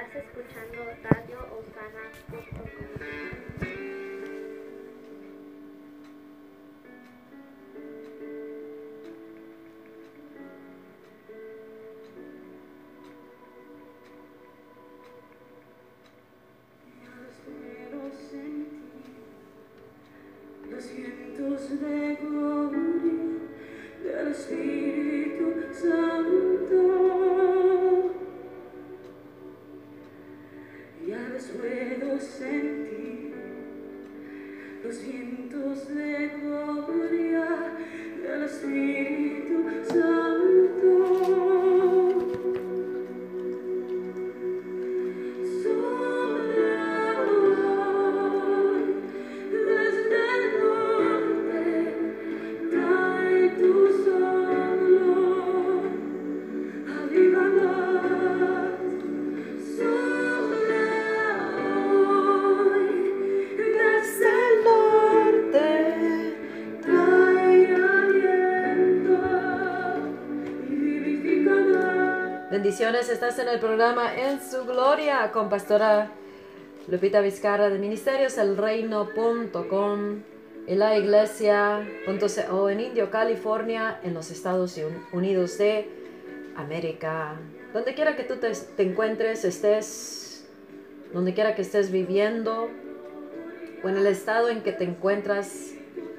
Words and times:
Estás 0.00 0.24
escuchando 0.24 0.84
radioosana.com. 1.02 2.66
Los 3.00 3.29
Estás 72.70 73.36
en 73.40 73.48
el 73.48 73.58
programa 73.58 74.14
En 74.14 74.40
su 74.40 74.64
Gloria 74.64 75.32
con 75.32 75.48
Pastora 75.48 76.12
Lupita 76.86 77.20
Vizcarra 77.20 77.68
de 77.68 77.80
Ministerios 77.80 78.38
elreino.com 78.38 80.22
y 80.68 80.76
la 80.76 80.96
iglesia.co 80.96 82.70
en 82.70 82.80
Indio, 82.80 83.10
California, 83.10 83.98
en 84.04 84.14
los 84.14 84.30
Estados 84.30 84.80
Unidos 85.12 85.58
de 85.58 85.90
América. 86.56 87.34
Donde 87.74 87.92
quiera 87.94 88.14
que 88.14 88.22
tú 88.22 88.36
te, 88.36 88.52
te 88.52 88.84
encuentres, 88.84 89.44
estés, 89.44 90.48
donde 91.12 91.34
quiera 91.34 91.56
que 91.56 91.62
estés 91.62 91.90
viviendo, 91.90 92.70
o 93.82 93.88
en 93.88 93.96
el 93.96 94.06
estado 94.06 94.48
en 94.48 94.62
que 94.62 94.70
te 94.70 94.84
encuentras 94.84 95.72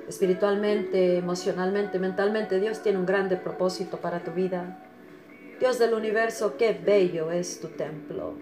espiritualmente, 0.09 1.16
emocionalmente, 1.16 1.97
mentalmente, 1.97 2.59
Dios 2.59 2.83
tiene 2.83 2.99
un 2.99 3.05
grande 3.05 3.38
propósito 3.38 3.97
para 4.02 4.19
tu 4.19 4.31
vida. 4.31 4.91
Dios 5.62 5.78
del 5.78 5.94
universo, 5.94 6.58
qué 6.58 6.73
bello 6.73 7.31
es 7.31 7.62
tu 7.62 7.67
templo. 7.67 8.34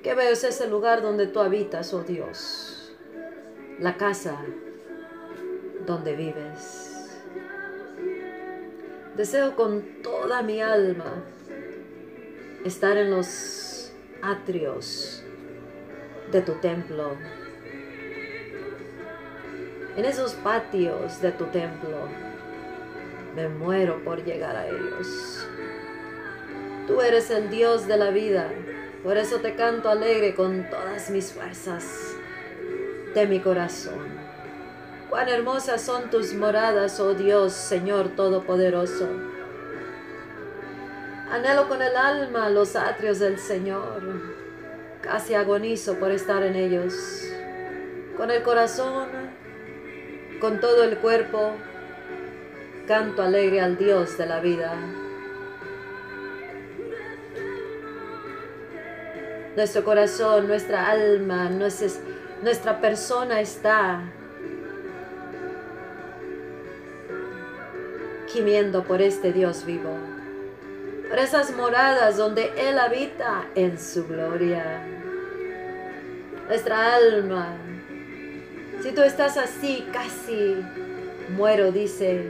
Qué 0.00 0.14
bello 0.14 0.30
es 0.30 0.44
ese 0.44 0.68
lugar 0.68 1.02
donde 1.02 1.26
tú 1.26 1.40
habitas, 1.40 1.92
oh 1.92 2.04
Dios. 2.04 2.94
La 3.80 3.96
casa 3.96 4.38
donde 5.84 6.14
vives. 6.14 7.20
Deseo 9.16 9.56
con 9.56 9.82
toda 10.04 10.44
mi 10.44 10.62
alma 10.62 11.24
estar 12.64 12.96
en 12.96 13.10
los 13.10 13.92
atrios 14.22 15.24
de 16.30 16.42
tu 16.42 16.52
templo. 16.60 17.16
En 19.96 20.04
esos 20.04 20.34
patios 20.34 21.20
de 21.20 21.32
tu 21.32 21.46
templo. 21.46 22.08
Me 23.34 23.48
muero 23.48 24.04
por 24.04 24.24
llegar 24.24 24.54
a 24.54 24.68
ellos. 24.68 25.48
Tú 26.86 27.00
eres 27.00 27.30
el 27.30 27.48
Dios 27.48 27.86
de 27.86 27.96
la 27.96 28.10
vida. 28.10 28.50
Por 29.02 29.16
eso 29.16 29.40
te 29.40 29.54
canto 29.54 29.88
alegre 29.88 30.34
con 30.34 30.68
todas 30.68 31.10
mis 31.10 31.32
fuerzas 31.32 32.14
de 33.14 33.26
mi 33.26 33.40
corazón. 33.40 34.06
Cuán 35.08 35.28
hermosas 35.28 35.80
son 35.80 36.10
tus 36.10 36.34
moradas, 36.34 37.00
oh 37.00 37.14
Dios, 37.14 37.52
Señor 37.52 38.08
Todopoderoso. 38.16 39.08
Anhelo 41.30 41.68
con 41.68 41.80
el 41.80 41.96
alma 41.96 42.50
los 42.50 42.76
atrios 42.76 43.18
del 43.18 43.38
Señor. 43.38 44.02
Casi 45.00 45.34
agonizo 45.34 45.98
por 45.98 46.10
estar 46.10 46.42
en 46.42 46.54
ellos. 46.54 46.94
Con 48.16 48.30
el 48.30 48.42
corazón, 48.42 49.08
con 50.40 50.60
todo 50.60 50.84
el 50.84 50.98
cuerpo, 50.98 51.52
canto 52.86 53.22
alegre 53.22 53.60
al 53.60 53.78
Dios 53.78 54.18
de 54.18 54.26
la 54.26 54.40
vida. 54.40 54.76
Nuestro 59.56 59.84
corazón, 59.84 60.48
nuestra 60.48 60.90
alma, 60.90 61.48
nuestras- 61.48 62.00
nuestra 62.42 62.80
persona 62.80 63.40
está 63.40 64.02
gimiendo 68.28 68.82
por 68.82 69.00
este 69.00 69.32
Dios 69.32 69.64
vivo, 69.64 69.96
por 71.08 71.18
esas 71.18 71.54
moradas 71.54 72.16
donde 72.16 72.50
Él 72.56 72.78
habita 72.80 73.44
en 73.54 73.78
su 73.78 74.06
gloria. 74.08 74.82
Nuestra 76.48 76.96
alma, 76.96 77.56
si 78.82 78.90
tú 78.90 79.02
estás 79.02 79.36
así, 79.36 79.86
casi 79.92 80.56
muero, 81.36 81.70
dice, 81.70 82.22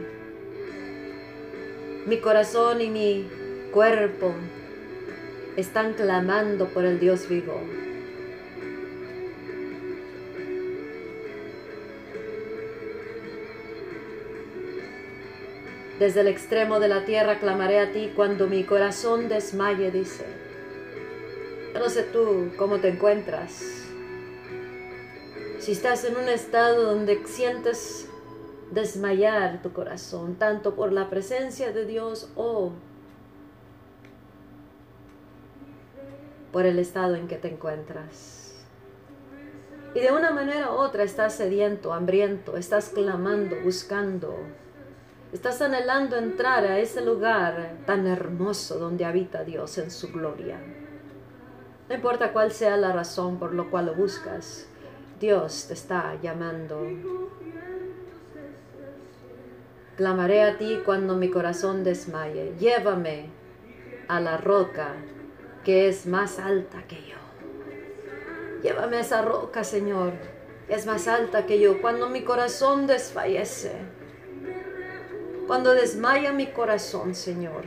mi 2.04 2.18
corazón 2.20 2.82
y 2.82 2.90
mi 2.90 3.30
cuerpo 3.72 4.34
están 5.56 5.94
clamando 5.94 6.68
por 6.68 6.84
el 6.84 6.98
Dios 6.98 7.28
vivo. 7.28 7.60
Desde 15.98 16.22
el 16.22 16.28
extremo 16.28 16.80
de 16.80 16.88
la 16.88 17.04
tierra 17.04 17.38
clamaré 17.38 17.78
a 17.78 17.92
ti 17.92 18.12
cuando 18.16 18.48
mi 18.48 18.64
corazón 18.64 19.28
desmaye, 19.28 19.92
dice. 19.92 20.24
No 21.72 21.88
sé 21.88 22.02
tú 22.02 22.50
cómo 22.56 22.78
te 22.78 22.88
encuentras. 22.88 23.62
Si 25.60 25.72
estás 25.72 26.04
en 26.04 26.16
un 26.16 26.28
estado 26.28 26.82
donde 26.82 27.24
sientes 27.26 28.08
desmayar 28.72 29.62
tu 29.62 29.72
corazón, 29.72 30.34
tanto 30.34 30.74
por 30.74 30.92
la 30.92 31.08
presencia 31.08 31.72
de 31.72 31.86
Dios 31.86 32.30
o 32.34 32.72
por 36.54 36.66
el 36.66 36.78
estado 36.78 37.16
en 37.16 37.26
que 37.26 37.34
te 37.34 37.48
encuentras. 37.48 38.64
Y 39.92 39.98
de 39.98 40.12
una 40.12 40.30
manera 40.30 40.70
u 40.70 40.76
otra 40.76 41.02
estás 41.02 41.34
sediento, 41.34 41.92
hambriento, 41.92 42.56
estás 42.56 42.90
clamando, 42.90 43.56
buscando, 43.64 44.36
estás 45.32 45.60
anhelando 45.62 46.16
entrar 46.16 46.64
a 46.64 46.78
ese 46.78 47.04
lugar 47.04 47.78
tan 47.86 48.06
hermoso 48.06 48.78
donde 48.78 49.04
habita 49.04 49.42
Dios 49.42 49.78
en 49.78 49.90
su 49.90 50.12
gloria. 50.12 50.60
No 51.88 51.94
importa 51.96 52.32
cuál 52.32 52.52
sea 52.52 52.76
la 52.76 52.92
razón 52.92 53.40
por 53.40 53.52
lo 53.52 53.68
cual 53.68 53.86
lo 53.86 53.94
buscas, 53.96 54.68
Dios 55.18 55.66
te 55.66 55.74
está 55.74 56.14
llamando. 56.22 56.86
Clamaré 59.96 60.44
a 60.44 60.56
ti 60.56 60.82
cuando 60.84 61.16
mi 61.16 61.30
corazón 61.30 61.82
desmaye. 61.82 62.54
Llévame 62.60 63.30
a 64.06 64.20
la 64.20 64.36
roca 64.36 64.94
que 65.64 65.88
es 65.88 66.06
más 66.06 66.38
alta 66.38 66.84
que 66.86 66.96
yo. 66.96 67.16
Llévame 68.62 68.98
a 68.98 69.00
esa 69.00 69.22
roca, 69.22 69.64
Señor, 69.64 70.12
es 70.68 70.86
más 70.86 71.08
alta 71.08 71.46
que 71.46 71.58
yo. 71.58 71.80
Cuando 71.80 72.08
mi 72.08 72.22
corazón 72.22 72.86
desfallece, 72.86 73.72
cuando 75.46 75.74
desmaya 75.74 76.32
mi 76.32 76.46
corazón, 76.46 77.14
Señor. 77.14 77.64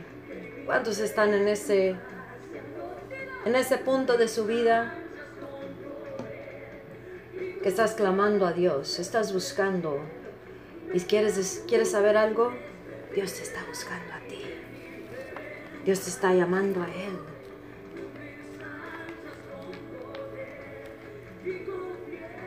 ¿Cuántos 0.66 0.98
están 0.98 1.32
en 1.32 1.48
ese, 1.48 1.96
en 3.44 3.54
ese 3.54 3.78
punto 3.78 4.16
de 4.16 4.28
su 4.28 4.46
vida 4.46 4.94
que 7.62 7.68
estás 7.68 7.94
clamando 7.94 8.46
a 8.46 8.52
Dios, 8.52 8.98
estás 8.98 9.32
buscando 9.32 10.00
y 10.92 11.00
quieres, 11.00 11.64
quieres 11.66 11.92
saber 11.92 12.16
algo? 12.16 12.52
Dios 13.14 13.32
te 13.34 13.42
está 13.42 13.64
buscando 13.66 14.12
a 14.12 14.28
ti. 14.28 14.42
Dios 15.84 16.00
te 16.00 16.10
está 16.10 16.34
llamando 16.34 16.82
a 16.82 16.88
Él. 16.88 17.37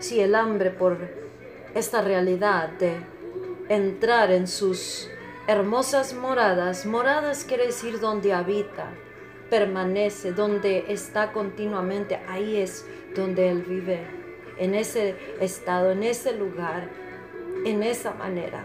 Si 0.02 0.20
el 0.20 0.34
hambre 0.34 0.72
por 0.72 0.98
esta 1.76 2.02
realidad 2.02 2.70
de 2.70 2.96
entrar 3.70 4.32
en 4.32 4.48
sus 4.48 5.08
hermosas 5.46 6.16
moradas, 6.16 6.88
moradas 6.88 7.44
quiere 7.44 7.68
decir 7.68 8.00
donde 8.00 8.34
habita, 8.34 8.88
permanece, 9.52 10.32
donde 10.32 10.86
está 10.88 11.32
continuamente, 11.32 12.20
ahí 12.28 12.58
es 12.58 12.84
donde 13.16 13.52
Él 13.52 13.62
vive, 13.62 14.08
en 14.58 14.74
ese 14.74 15.16
estado, 15.40 15.92
en 15.92 16.02
ese 16.02 16.34
lugar, 16.34 16.90
en 17.64 17.84
esa 17.84 18.16
manera. 18.16 18.64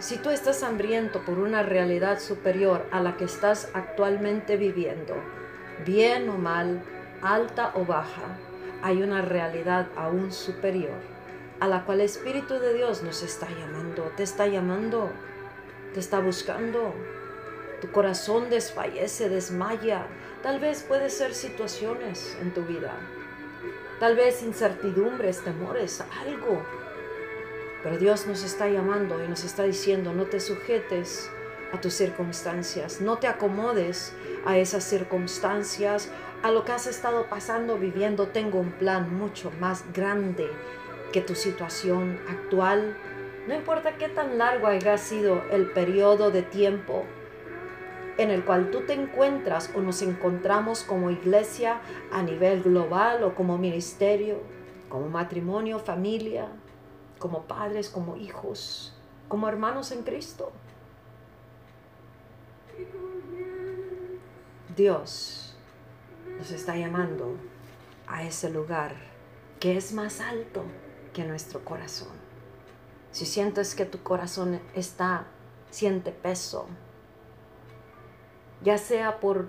Si 0.00 0.16
tú 0.16 0.30
estás 0.30 0.64
hambriento 0.64 1.24
por 1.24 1.38
una 1.38 1.62
realidad 1.62 2.18
superior 2.18 2.84
a 2.90 3.00
la 3.00 3.16
que 3.16 3.24
estás 3.24 3.70
actualmente 3.72 4.56
viviendo, 4.56 5.14
bien 5.86 6.28
o 6.28 6.38
mal, 6.38 6.82
alta 7.22 7.70
o 7.76 7.84
baja, 7.84 8.36
hay 8.84 9.02
una 9.02 9.20
realidad 9.20 9.88
aún 9.96 10.30
superior 10.30 11.00
a 11.58 11.66
la 11.66 11.84
cual 11.84 12.00
el 12.00 12.06
Espíritu 12.06 12.54
de 12.60 12.74
Dios 12.74 13.02
nos 13.02 13.24
está 13.24 13.48
llamando, 13.50 14.12
te 14.16 14.22
está 14.22 14.46
llamando, 14.46 15.10
te 15.92 15.98
está 15.98 16.20
buscando. 16.20 16.94
Tu 17.80 17.90
corazón 17.90 18.50
desfallece, 18.50 19.28
desmaya. 19.28 20.06
Tal 20.42 20.60
vez 20.60 20.82
puede 20.82 21.10
ser 21.10 21.34
situaciones 21.34 22.36
en 22.40 22.54
tu 22.54 22.62
vida. 22.62 22.92
Tal 23.98 24.14
vez 24.14 24.42
incertidumbres, 24.42 25.42
temores, 25.42 26.04
algo 26.20 26.62
pero 27.84 27.98
Dios 27.98 28.26
nos 28.26 28.42
está 28.42 28.66
llamando 28.66 29.22
y 29.22 29.28
nos 29.28 29.44
está 29.44 29.64
diciendo, 29.64 30.14
no 30.14 30.24
te 30.24 30.40
sujetes 30.40 31.30
a 31.72 31.80
tus 31.80 31.94
circunstancias, 31.94 33.00
no 33.00 33.18
te 33.18 33.26
acomodes 33.26 34.12
a 34.44 34.58
esas 34.58 34.84
circunstancias, 34.84 36.10
a 36.42 36.50
lo 36.50 36.64
que 36.64 36.72
has 36.72 36.86
estado 36.86 37.26
pasando, 37.26 37.78
viviendo. 37.78 38.28
Tengo 38.28 38.58
un 38.58 38.72
plan 38.72 39.16
mucho 39.16 39.50
más 39.60 39.84
grande 39.92 40.50
que 41.12 41.20
tu 41.20 41.34
situación 41.34 42.20
actual. 42.28 42.96
No 43.48 43.54
importa 43.54 43.96
qué 43.96 44.08
tan 44.08 44.36
largo 44.38 44.66
haya 44.66 44.98
sido 44.98 45.42
el 45.50 45.70
periodo 45.70 46.30
de 46.30 46.42
tiempo 46.42 47.04
en 48.18 48.30
el 48.30 48.44
cual 48.44 48.70
tú 48.70 48.82
te 48.82 48.92
encuentras 48.92 49.70
o 49.74 49.80
nos 49.80 50.02
encontramos 50.02 50.82
como 50.82 51.10
iglesia 51.10 51.80
a 52.12 52.22
nivel 52.22 52.62
global 52.62 53.24
o 53.24 53.34
como 53.34 53.58
ministerio, 53.58 54.40
como 54.88 55.08
matrimonio, 55.08 55.78
familia, 55.78 56.48
como 57.18 57.42
padres, 57.42 57.88
como 57.88 58.16
hijos, 58.16 58.94
como 59.28 59.48
hermanos 59.48 59.90
en 59.92 60.02
Cristo. 60.02 60.52
Dios 64.76 65.54
nos 66.36 66.50
está 66.50 66.76
llamando 66.76 67.36
a 68.08 68.24
ese 68.24 68.50
lugar 68.50 68.96
que 69.60 69.76
es 69.76 69.92
más 69.92 70.20
alto 70.20 70.64
que 71.12 71.24
nuestro 71.24 71.64
corazón. 71.64 72.08
Si 73.12 73.24
sientes 73.24 73.76
que 73.76 73.84
tu 73.84 74.02
corazón 74.02 74.60
está, 74.74 75.26
siente 75.70 76.10
peso, 76.10 76.66
ya 78.62 78.76
sea 78.76 79.20
por, 79.20 79.48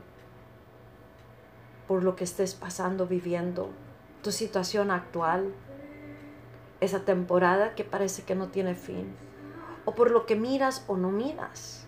por 1.88 2.04
lo 2.04 2.16
que 2.16 2.24
estés 2.26 2.54
pasando, 2.54 3.08
viviendo, 3.08 3.72
tu 4.22 4.32
situación 4.32 4.92
actual, 4.92 5.52
esa 6.82 7.00
temporada 7.00 7.74
que 7.74 7.84
parece 7.84 8.24
que 8.24 8.36
no 8.36 8.50
tiene 8.50 8.76
fin, 8.76 9.16
o 9.86 9.96
por 9.96 10.12
lo 10.12 10.28
que 10.28 10.36
miras 10.36 10.86
o 10.88 10.98
no 10.98 11.10
miras, 11.10 11.88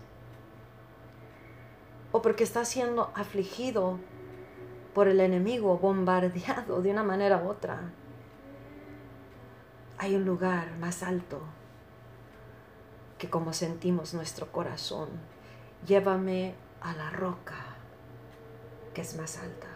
o 2.12 2.22
porque 2.22 2.44
estás 2.44 2.68
siendo 2.68 3.10
afligido 3.14 3.98
por 4.94 5.08
el 5.08 5.20
enemigo, 5.20 5.78
bombardeado 5.78 6.82
de 6.82 6.90
una 6.90 7.04
manera 7.04 7.42
u 7.42 7.48
otra. 7.48 7.92
Hay 9.98 10.14
un 10.14 10.24
lugar 10.24 10.76
más 10.78 11.02
alto 11.02 11.40
que 13.18 13.28
como 13.28 13.52
sentimos 13.52 14.14
nuestro 14.14 14.50
corazón. 14.52 15.08
Llévame 15.86 16.54
a 16.80 16.94
la 16.94 17.10
roca 17.10 17.76
que 18.94 19.02
es 19.02 19.16
más 19.16 19.38
alta 19.38 19.68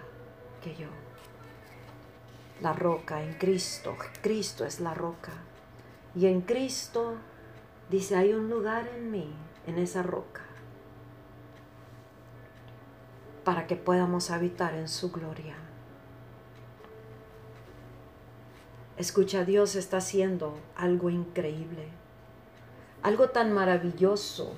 que 0.62 0.74
yo 0.74 0.88
la 2.62 2.72
roca 2.72 3.22
en 3.22 3.34
Cristo. 3.34 3.96
Cristo 4.22 4.64
es 4.64 4.80
la 4.80 4.94
roca. 4.94 5.32
Y 6.14 6.26
en 6.26 6.42
Cristo 6.42 7.16
dice, 7.90 8.16
hay 8.16 8.32
un 8.32 8.48
lugar 8.48 8.88
en 8.88 9.10
mí, 9.10 9.34
en 9.66 9.78
esa 9.78 10.02
roca, 10.02 10.42
para 13.44 13.66
que 13.66 13.76
podamos 13.76 14.30
habitar 14.30 14.74
en 14.74 14.88
su 14.88 15.10
gloria. 15.10 15.56
Escucha, 18.96 19.44
Dios 19.44 19.74
está 19.74 19.98
haciendo 19.98 20.58
algo 20.76 21.10
increíble, 21.10 21.88
algo 23.02 23.30
tan 23.30 23.52
maravilloso 23.52 24.54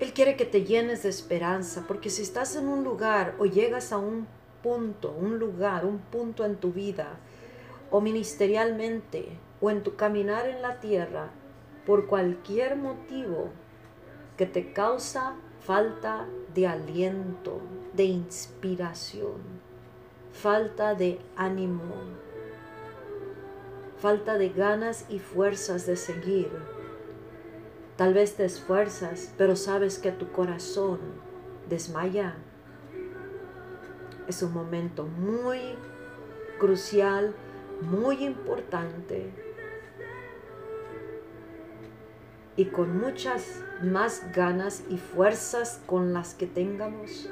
Él 0.00 0.14
quiere 0.14 0.34
que 0.34 0.46
te 0.46 0.64
llenes 0.64 1.02
de 1.02 1.10
esperanza, 1.10 1.84
porque 1.86 2.08
si 2.08 2.22
estás 2.22 2.56
en 2.56 2.68
un 2.68 2.84
lugar 2.84 3.34
o 3.38 3.44
llegas 3.44 3.92
a 3.92 3.98
un 3.98 4.26
punto, 4.62 5.12
un 5.12 5.38
lugar, 5.38 5.84
un 5.84 5.98
punto 5.98 6.46
en 6.46 6.56
tu 6.56 6.72
vida, 6.72 7.18
o 7.90 8.00
ministerialmente, 8.00 9.28
o 9.60 9.70
en 9.70 9.82
tu 9.82 9.96
caminar 9.96 10.48
en 10.48 10.62
la 10.62 10.80
tierra, 10.80 11.28
por 11.86 12.06
cualquier 12.06 12.76
motivo 12.76 13.48
que 14.36 14.46
te 14.46 14.72
causa 14.72 15.34
falta 15.60 16.26
de 16.54 16.66
aliento, 16.66 17.60
de 17.92 18.04
inspiración, 18.04 19.40
falta 20.32 20.94
de 20.94 21.20
ánimo, 21.36 21.94
falta 23.98 24.38
de 24.38 24.48
ganas 24.48 25.04
y 25.08 25.18
fuerzas 25.18 25.86
de 25.86 25.96
seguir, 25.96 26.50
Tal 28.00 28.14
vez 28.14 28.34
te 28.34 28.46
esfuerzas, 28.46 29.34
pero 29.36 29.56
sabes 29.56 29.98
que 29.98 30.10
tu 30.10 30.32
corazón 30.32 31.00
desmaya. 31.68 32.34
Es 34.26 34.42
un 34.42 34.54
momento 34.54 35.04
muy 35.04 35.74
crucial, 36.58 37.34
muy 37.82 38.24
importante. 38.24 39.49
Y 42.60 42.66
con 42.66 43.00
muchas 43.00 43.64
más 43.80 44.22
ganas 44.34 44.82
y 44.90 44.98
fuerzas 44.98 45.80
con 45.86 46.12
las 46.12 46.34
que 46.34 46.46
tengamos, 46.46 47.30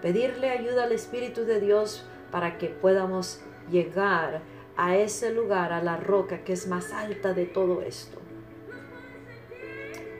pedirle 0.00 0.48
ayuda 0.48 0.84
al 0.84 0.92
Espíritu 0.92 1.44
de 1.44 1.60
Dios 1.60 2.06
para 2.30 2.56
que 2.56 2.68
podamos 2.68 3.42
llegar 3.70 4.40
a 4.78 4.96
ese 4.96 5.30
lugar, 5.30 5.74
a 5.74 5.82
la 5.82 5.98
roca 5.98 6.42
que 6.42 6.54
es 6.54 6.68
más 6.68 6.94
alta 6.94 7.34
de 7.34 7.44
todo 7.44 7.82
esto 7.82 8.18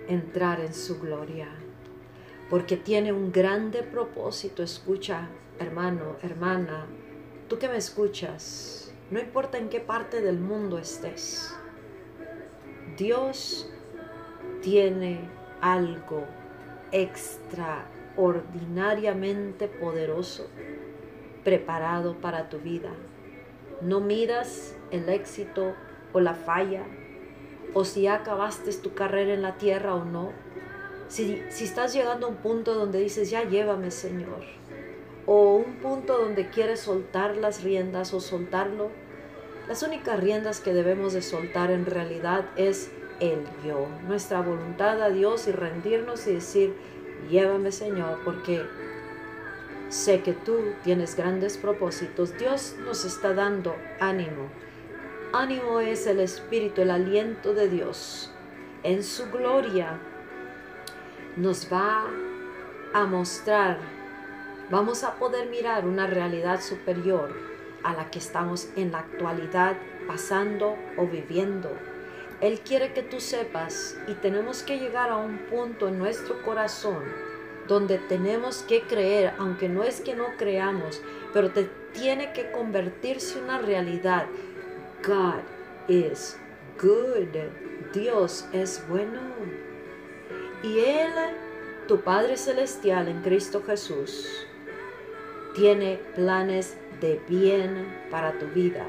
entrar 0.06 0.60
en 0.60 0.74
su 0.74 1.00
gloria, 1.00 1.48
porque 2.50 2.76
tiene 2.76 3.14
un 3.14 3.32
grande 3.32 3.82
propósito. 3.82 4.62
Escucha, 4.62 5.30
hermano, 5.58 6.16
hermana, 6.22 6.84
tú 7.48 7.58
que 7.58 7.70
me 7.70 7.78
escuchas, 7.78 8.92
no 9.10 9.18
importa 9.18 9.56
en 9.56 9.70
qué 9.70 9.80
parte 9.80 10.20
del 10.20 10.38
mundo 10.38 10.76
estés, 10.76 11.56
Dios 12.98 13.72
tiene 14.66 15.20
algo 15.60 16.26
extraordinariamente 16.90 19.68
poderoso 19.68 20.48
preparado 21.44 22.16
para 22.16 22.48
tu 22.48 22.58
vida. 22.58 22.90
No 23.80 24.00
miras 24.00 24.74
el 24.90 25.08
éxito 25.08 25.76
o 26.12 26.18
la 26.18 26.34
falla 26.34 26.82
o 27.74 27.84
si 27.84 28.08
acabaste 28.08 28.72
tu 28.72 28.92
carrera 28.92 29.34
en 29.34 29.42
la 29.42 29.56
tierra 29.56 29.94
o 29.94 30.04
no. 30.04 30.32
Si, 31.06 31.44
si 31.48 31.62
estás 31.62 31.92
llegando 31.92 32.26
a 32.26 32.30
un 32.30 32.38
punto 32.38 32.74
donde 32.74 32.98
dices, 32.98 33.30
ya 33.30 33.44
llévame 33.44 33.92
Señor, 33.92 34.42
o 35.26 35.54
un 35.54 35.76
punto 35.76 36.18
donde 36.18 36.50
quieres 36.50 36.80
soltar 36.80 37.36
las 37.36 37.62
riendas 37.62 38.12
o 38.12 38.18
soltarlo, 38.18 38.90
las 39.68 39.84
únicas 39.84 40.18
riendas 40.18 40.58
que 40.58 40.74
debemos 40.74 41.12
de 41.12 41.22
soltar 41.22 41.70
en 41.70 41.86
realidad 41.86 42.46
es 42.56 42.90
el 43.20 43.44
yo, 43.64 43.88
nuestra 44.06 44.40
voluntad 44.40 45.00
a 45.02 45.10
Dios 45.10 45.48
y 45.48 45.52
rendirnos 45.52 46.26
y 46.26 46.34
decir, 46.34 46.74
llévame 47.30 47.72
Señor, 47.72 48.20
porque 48.24 48.62
sé 49.88 50.22
que 50.22 50.32
tú 50.32 50.58
tienes 50.84 51.16
grandes 51.16 51.56
propósitos. 51.56 52.36
Dios 52.38 52.76
nos 52.84 53.04
está 53.04 53.34
dando 53.34 53.74
ánimo 54.00 54.48
ánimo 55.32 55.80
es 55.80 56.06
el 56.06 56.20
Espíritu, 56.20 56.82
el 56.82 56.90
aliento 56.90 57.52
de 57.52 57.68
Dios. 57.68 58.30
En 58.82 59.02
su 59.02 59.30
gloria 59.30 59.98
nos 61.36 61.70
va 61.72 62.04
a 62.94 63.04
mostrar, 63.04 63.78
vamos 64.70 65.04
a 65.04 65.16
poder 65.16 65.48
mirar 65.48 65.86
una 65.86 66.06
realidad 66.06 66.60
superior 66.60 67.36
a 67.82 67.92
la 67.92 68.10
que 68.10 68.18
estamos 68.18 68.68
en 68.76 68.92
la 68.92 69.00
actualidad 69.00 69.76
pasando 70.06 70.76
o 70.96 71.06
viviendo. 71.06 71.70
Él 72.40 72.60
quiere 72.60 72.92
que 72.92 73.02
tú 73.02 73.20
sepas 73.20 73.96
y 74.08 74.14
tenemos 74.14 74.62
que 74.62 74.78
llegar 74.78 75.10
a 75.10 75.16
un 75.16 75.38
punto 75.46 75.88
en 75.88 75.98
nuestro 75.98 76.42
corazón 76.42 77.04
donde 77.66 77.98
tenemos 77.98 78.62
que 78.62 78.82
creer, 78.82 79.34
aunque 79.38 79.68
no 79.68 79.82
es 79.82 80.00
que 80.00 80.14
no 80.14 80.26
creamos, 80.36 81.02
pero 81.32 81.50
te 81.50 81.68
tiene 81.92 82.32
que 82.32 82.50
convertirse 82.52 83.38
en 83.38 83.44
una 83.44 83.58
realidad 83.58 84.26
God 85.04 85.42
is 85.88 86.38
good. 86.80 87.28
Dios 87.92 88.46
es 88.52 88.84
bueno. 88.88 89.20
Y 90.62 90.78
Él, 90.78 91.10
tu 91.88 92.00
Padre 92.00 92.36
Celestial 92.36 93.08
en 93.08 93.22
Cristo 93.22 93.62
Jesús, 93.66 94.46
tiene 95.54 96.00
planes 96.14 96.76
de 97.00 97.20
bien 97.28 97.86
para 98.10 98.38
tu 98.38 98.46
vida 98.48 98.86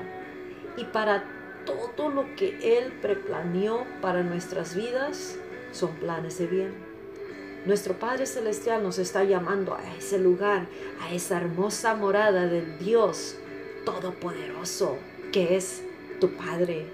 y 0.75 0.85
para 0.85 1.23
todo 1.67 2.09
lo 2.09 2.35
que 2.35 2.77
Él 2.77 2.93
preplaneó 3.01 3.85
para 4.01 4.23
nuestras 4.23 4.75
vidas 4.75 5.37
son 5.71 5.91
planes 5.95 6.39
de 6.39 6.47
bien. 6.47 6.73
Nuestro 7.65 7.99
Padre 7.99 8.25
Celestial 8.25 8.81
nos 8.81 8.97
está 8.97 9.23
llamando 9.23 9.75
a 9.75 9.95
ese 9.97 10.17
lugar, 10.17 10.67
a 11.01 11.13
esa 11.13 11.37
hermosa 11.37 11.95
morada 11.95 12.47
del 12.47 12.79
Dios 12.79 13.35
Todopoderoso 13.85 14.97
que 15.31 15.55
es 15.57 15.83
tu 16.19 16.29
Padre. 16.31 16.85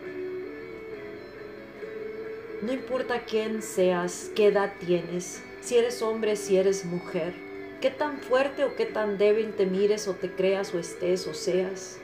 No 2.62 2.74
importa 2.74 3.24
quién 3.25 3.62
seas, 3.62 4.32
qué 4.36 4.48
edad 4.48 4.74
tienes, 4.80 5.44
si 5.62 5.77
eres 5.77 6.01
hombre, 6.01 6.36
si 6.36 6.58
eres 6.58 6.86
mujer, 6.86 7.34
qué 7.82 7.92
tan 7.92 8.20
fuerte 8.20 8.63
o 8.63 8.75
qué 8.75 8.86
tan 8.86 9.18
débil 9.18 9.53
te 9.53 9.65
mires 9.65 10.08
o 10.08 10.13
te 10.13 10.32
creas 10.32 10.74
o 10.74 10.80
estés 10.80 11.27
o 11.27 11.34
seas, 11.34 12.00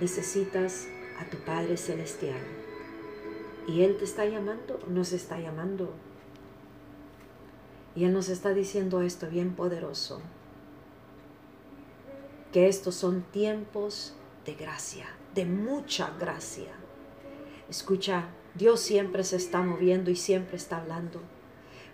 necesitas 0.00 0.88
a 1.18 1.28
tu 1.30 1.36
Padre 1.38 1.76
Celestial. 1.76 2.40
Y 3.66 3.82
Él 3.82 3.96
te 3.96 4.04
está 4.04 4.26
llamando, 4.26 4.78
nos 4.88 5.12
está 5.12 5.38
llamando. 5.40 5.92
Y 7.94 8.04
Él 8.04 8.12
nos 8.12 8.28
está 8.28 8.52
diciendo 8.54 9.02
esto 9.02 9.28
bien 9.28 9.54
poderoso, 9.54 10.20
que 12.52 12.68
estos 12.68 12.94
son 12.94 13.22
tiempos 13.22 14.14
de 14.44 14.54
gracia, 14.54 15.06
de 15.34 15.46
mucha 15.46 16.10
gracia. 16.18 16.72
Escucha, 17.68 18.28
Dios 18.54 18.80
siempre 18.80 19.24
se 19.24 19.36
está 19.36 19.62
moviendo 19.62 20.10
y 20.10 20.16
siempre 20.16 20.56
está 20.56 20.78
hablando. 20.78 21.20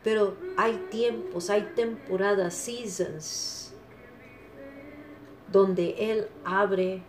Pero 0.04 0.36
hay 0.56 0.76
tiempos, 0.90 1.48
hay 1.48 1.72
temporadas, 1.74 2.54
seasons, 2.54 3.72
donde 5.50 5.94
Él 5.98 6.28
abre 6.44 7.02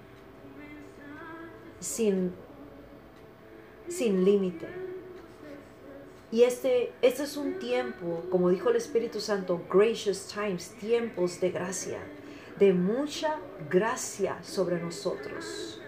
sin, 1.83 2.33
sin 3.87 4.23
límite. 4.25 4.67
Y 6.31 6.43
este, 6.43 6.91
este 7.03 7.23
es 7.23 7.37
un 7.37 7.59
tiempo, 7.59 8.23
como 8.31 8.49
dijo 8.49 8.69
el 8.71 8.75
Espíritu 8.75 9.19
Santo, 9.19 9.61
gracious 9.71 10.27
times, 10.27 10.69
tiempos 10.79 11.39
de 11.39 11.51
gracia, 11.51 11.99
de 12.57 12.73
mucha 12.73 13.37
gracia 13.69 14.39
sobre 14.41 14.81
nosotros. 14.81 15.79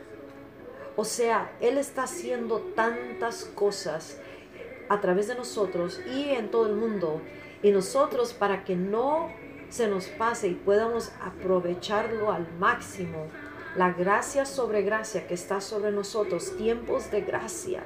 O 0.95 1.03
sea, 1.03 1.51
Él 1.61 1.79
está 1.79 2.03
haciendo 2.03 2.59
tantas 2.75 3.45
cosas 3.45 4.19
a 4.87 5.01
través 5.01 5.27
de 5.27 5.35
nosotros 5.35 5.99
y 6.15 6.29
en 6.29 6.51
todo 6.51 6.67
el 6.67 6.75
mundo. 6.75 7.21
Y 7.63 7.71
nosotros 7.71 8.33
para 8.33 8.63
que 8.63 8.75
no 8.75 9.31
se 9.69 9.87
nos 9.87 10.07
pase 10.07 10.47
y 10.49 10.53
podamos 10.53 11.11
aprovecharlo 11.21 12.31
al 12.31 12.47
máximo, 12.59 13.27
la 13.75 13.91
gracia 13.91 14.45
sobre 14.45 14.81
gracia 14.83 15.27
que 15.27 15.33
está 15.33 15.59
sobre 15.59 15.91
nosotros, 15.91 16.55
tiempos 16.57 17.11
de 17.11 17.21
gracia. 17.21 17.83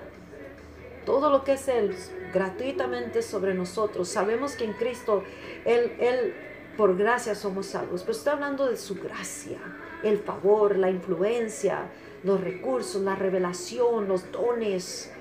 Todo 1.06 1.32
lo 1.32 1.44
que 1.44 1.54
es 1.54 1.68
Él 1.68 1.96
gratuitamente 2.34 3.22
sobre 3.22 3.54
nosotros. 3.56 4.10
Sabemos 4.10 4.54
que 4.56 4.66
en 4.66 4.74
Cristo 4.74 5.24
Él, 5.66 5.94
Él 6.00 6.34
por 6.78 6.96
gracia 6.96 7.34
somos 7.34 7.68
salvos, 7.68 8.02
pero 8.02 8.14
está 8.14 8.34
hablando 8.34 8.68
de 8.68 8.78
su 8.78 8.96
gracia, 8.96 9.58
el 10.04 10.20
favor, 10.20 10.78
la 10.78 10.90
influencia, 10.90 11.90
los 12.24 12.40
recursos, 12.40 13.02
la 13.02 13.16
revelación, 13.16 14.08
los 14.08 14.32
dones, 14.32 15.12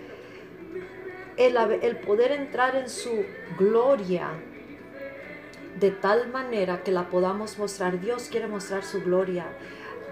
el, 1.37 1.57
el 1.57 1.97
poder 1.99 2.33
entrar 2.33 2.77
en 2.77 2.89
su 2.89 3.25
gloria 3.59 4.29
de 5.81 5.91
tal 5.93 6.29
manera 6.29 6.83
que 6.83 6.93
la 6.93 7.09
podamos 7.09 7.59
mostrar. 7.59 8.01
Dios 8.01 8.29
quiere 8.31 8.49
mostrar 8.49 8.85
su 8.85 9.03
gloria 9.03 9.47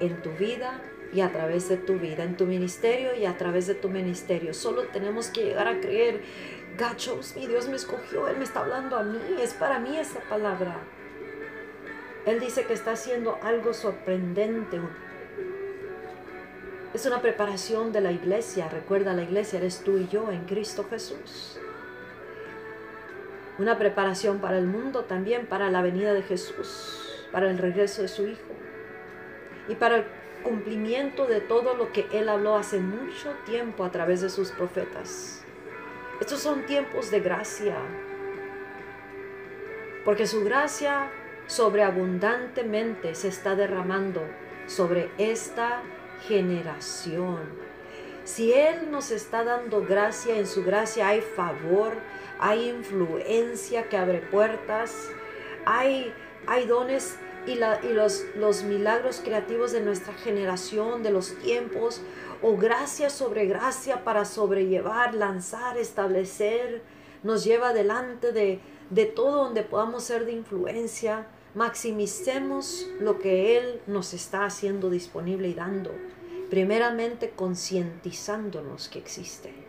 en 0.00 0.22
tu 0.22 0.30
vida 0.32 0.80
y 1.12 1.20
a 1.20 1.32
través 1.32 1.68
de 1.68 1.76
tu 1.76 1.94
vida, 1.98 2.24
en 2.24 2.36
tu 2.36 2.46
ministerio 2.46 3.14
y 3.14 3.26
a 3.26 3.36
través 3.38 3.66
de 3.66 3.74
tu 3.74 3.88
ministerio. 3.88 4.54
Solo 4.54 4.84
tenemos 4.88 5.28
que 5.28 5.44
llegar 5.44 5.68
a 5.68 5.80
creer, 5.80 6.20
gachos, 6.76 7.34
mi 7.36 7.46
Dios 7.46 7.68
me 7.68 7.76
escogió, 7.76 8.28
Él 8.28 8.36
me 8.38 8.44
está 8.44 8.60
hablando 8.60 8.96
a 8.96 9.02
mí, 9.02 9.18
es 9.40 9.54
para 9.54 9.78
mí 9.78 9.96
esa 9.96 10.20
palabra. 10.20 10.76
Él 12.26 12.40
dice 12.40 12.64
que 12.64 12.72
está 12.72 12.92
haciendo 12.92 13.38
algo 13.42 13.72
sorprendente. 13.72 14.80
Es 16.92 17.06
una 17.06 17.22
preparación 17.22 17.92
de 17.92 18.00
la 18.00 18.10
iglesia. 18.10 18.68
Recuerda, 18.68 19.12
la 19.12 19.22
iglesia 19.22 19.58
eres 19.58 19.82
tú 19.84 19.98
y 19.98 20.08
yo 20.08 20.32
en 20.32 20.44
Cristo 20.44 20.86
Jesús. 20.90 21.60
Una 23.58 23.78
preparación 23.78 24.40
para 24.40 24.58
el 24.58 24.66
mundo 24.66 25.04
también, 25.04 25.46
para 25.46 25.70
la 25.70 25.82
venida 25.82 26.14
de 26.14 26.22
Jesús, 26.22 27.26
para 27.30 27.48
el 27.48 27.58
regreso 27.58 28.02
de 28.02 28.08
su 28.08 28.26
Hijo 28.26 28.55
y 29.68 29.74
para 29.74 29.96
el 29.96 30.04
cumplimiento 30.42 31.26
de 31.26 31.40
todo 31.40 31.74
lo 31.74 31.92
que 31.92 32.06
Él 32.12 32.28
habló 32.28 32.56
hace 32.56 32.78
mucho 32.78 33.32
tiempo 33.44 33.84
a 33.84 33.90
través 33.90 34.20
de 34.20 34.30
sus 34.30 34.50
profetas. 34.50 35.44
Estos 36.20 36.40
son 36.40 36.64
tiempos 36.66 37.10
de 37.10 37.20
gracia, 37.20 37.76
porque 40.04 40.26
su 40.26 40.44
gracia 40.44 41.10
sobreabundantemente 41.46 43.14
se 43.14 43.28
está 43.28 43.54
derramando 43.54 44.22
sobre 44.66 45.10
esta 45.18 45.82
generación. 46.26 47.40
Si 48.24 48.52
Él 48.52 48.90
nos 48.90 49.10
está 49.10 49.44
dando 49.44 49.82
gracia, 49.82 50.36
en 50.36 50.46
su 50.46 50.64
gracia 50.64 51.08
hay 51.08 51.20
favor, 51.20 51.94
hay 52.38 52.70
influencia 52.70 53.88
que 53.88 53.96
abre 53.96 54.18
puertas, 54.18 55.10
hay, 55.64 56.12
hay 56.46 56.66
dones 56.66 57.18
y, 57.46 57.54
los, 57.54 58.24
los 58.36 58.62
milagros 58.62 59.20
creativos 59.22 59.72
de 59.72 59.80
nuestra 59.80 60.12
generación, 60.14 61.02
de 61.02 61.10
los 61.10 61.36
tiempos, 61.38 62.00
o 62.42 62.56
gracia 62.56 63.10
sobre 63.10 63.46
gracia 63.46 64.04
para 64.04 64.24
sobrellevar, 64.24 65.14
lanzar, 65.14 65.78
establecer, 65.78 66.82
nos 67.22 67.44
lleva 67.44 67.72
delante 67.72 68.32
de, 68.32 68.60
de 68.90 69.06
todo 69.06 69.44
donde 69.44 69.62
podamos 69.62 70.04
ser 70.04 70.26
de 70.26 70.32
influencia. 70.32 71.26
Maximicemos 71.54 72.86
lo 73.00 73.18
que 73.18 73.56
Él 73.58 73.80
nos 73.86 74.12
está 74.12 74.44
haciendo 74.44 74.90
disponible 74.90 75.48
y 75.48 75.54
dando, 75.54 75.90
primeramente 76.50 77.30
concientizándonos 77.30 78.88
que 78.88 78.98
existe. 78.98 79.65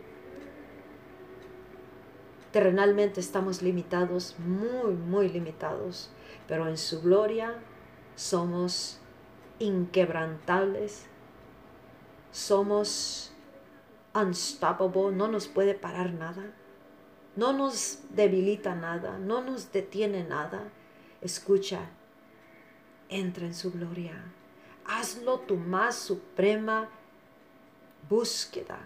Terrenalmente 2.52 3.20
estamos 3.20 3.60
limitados, 3.62 4.36
muy, 4.38 4.94
muy 4.94 5.28
limitados, 5.28 6.10
pero 6.46 6.66
en 6.66 6.78
su 6.78 7.02
gloria 7.02 7.58
somos 8.14 8.98
inquebrantables, 9.58 11.06
somos 12.30 13.32
unstoppable, 14.14 15.12
no 15.12 15.28
nos 15.28 15.46
puede 15.46 15.74
parar 15.74 16.12
nada, 16.12 16.52
no 17.36 17.52
nos 17.52 18.00
debilita 18.10 18.74
nada, 18.74 19.18
no 19.18 19.42
nos 19.42 19.70
detiene 19.70 20.24
nada. 20.24 20.72
Escucha, 21.20 21.90
entra 23.08 23.46
en 23.46 23.54
su 23.54 23.72
gloria, 23.72 24.14
hazlo 24.86 25.40
tu 25.40 25.56
más 25.56 25.96
suprema 25.96 26.88
búsqueda, 28.08 28.78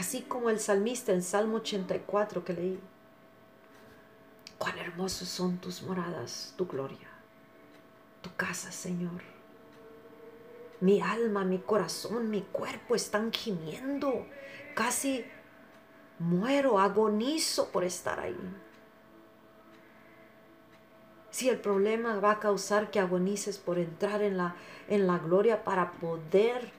así 0.00 0.22
como 0.22 0.50
el 0.50 0.58
salmista 0.58 1.12
en 1.12 1.22
Salmo 1.22 1.58
84 1.58 2.44
que 2.44 2.52
leí. 2.52 2.80
Cuán 4.58 4.78
hermosos 4.78 5.28
son 5.28 5.58
tus 5.58 5.82
moradas, 5.82 6.54
tu 6.56 6.66
gloria 6.66 7.10
tu 8.20 8.34
casa, 8.36 8.70
Señor. 8.72 9.22
Mi 10.80 11.00
alma, 11.00 11.44
mi 11.44 11.58
corazón, 11.58 12.30
mi 12.30 12.42
cuerpo 12.42 12.94
están 12.94 13.32
gimiendo. 13.32 14.26
Casi 14.74 15.24
muero, 16.18 16.78
agonizo 16.78 17.70
por 17.70 17.84
estar 17.84 18.20
ahí. 18.20 18.38
Si 21.30 21.48
el 21.48 21.60
problema 21.60 22.18
va 22.18 22.32
a 22.32 22.40
causar 22.40 22.90
que 22.90 22.98
agonices 22.98 23.58
por 23.58 23.78
entrar 23.78 24.22
en 24.22 24.36
la, 24.36 24.56
en 24.88 25.06
la 25.06 25.18
gloria 25.18 25.64
para 25.64 25.92
poder 25.92 26.72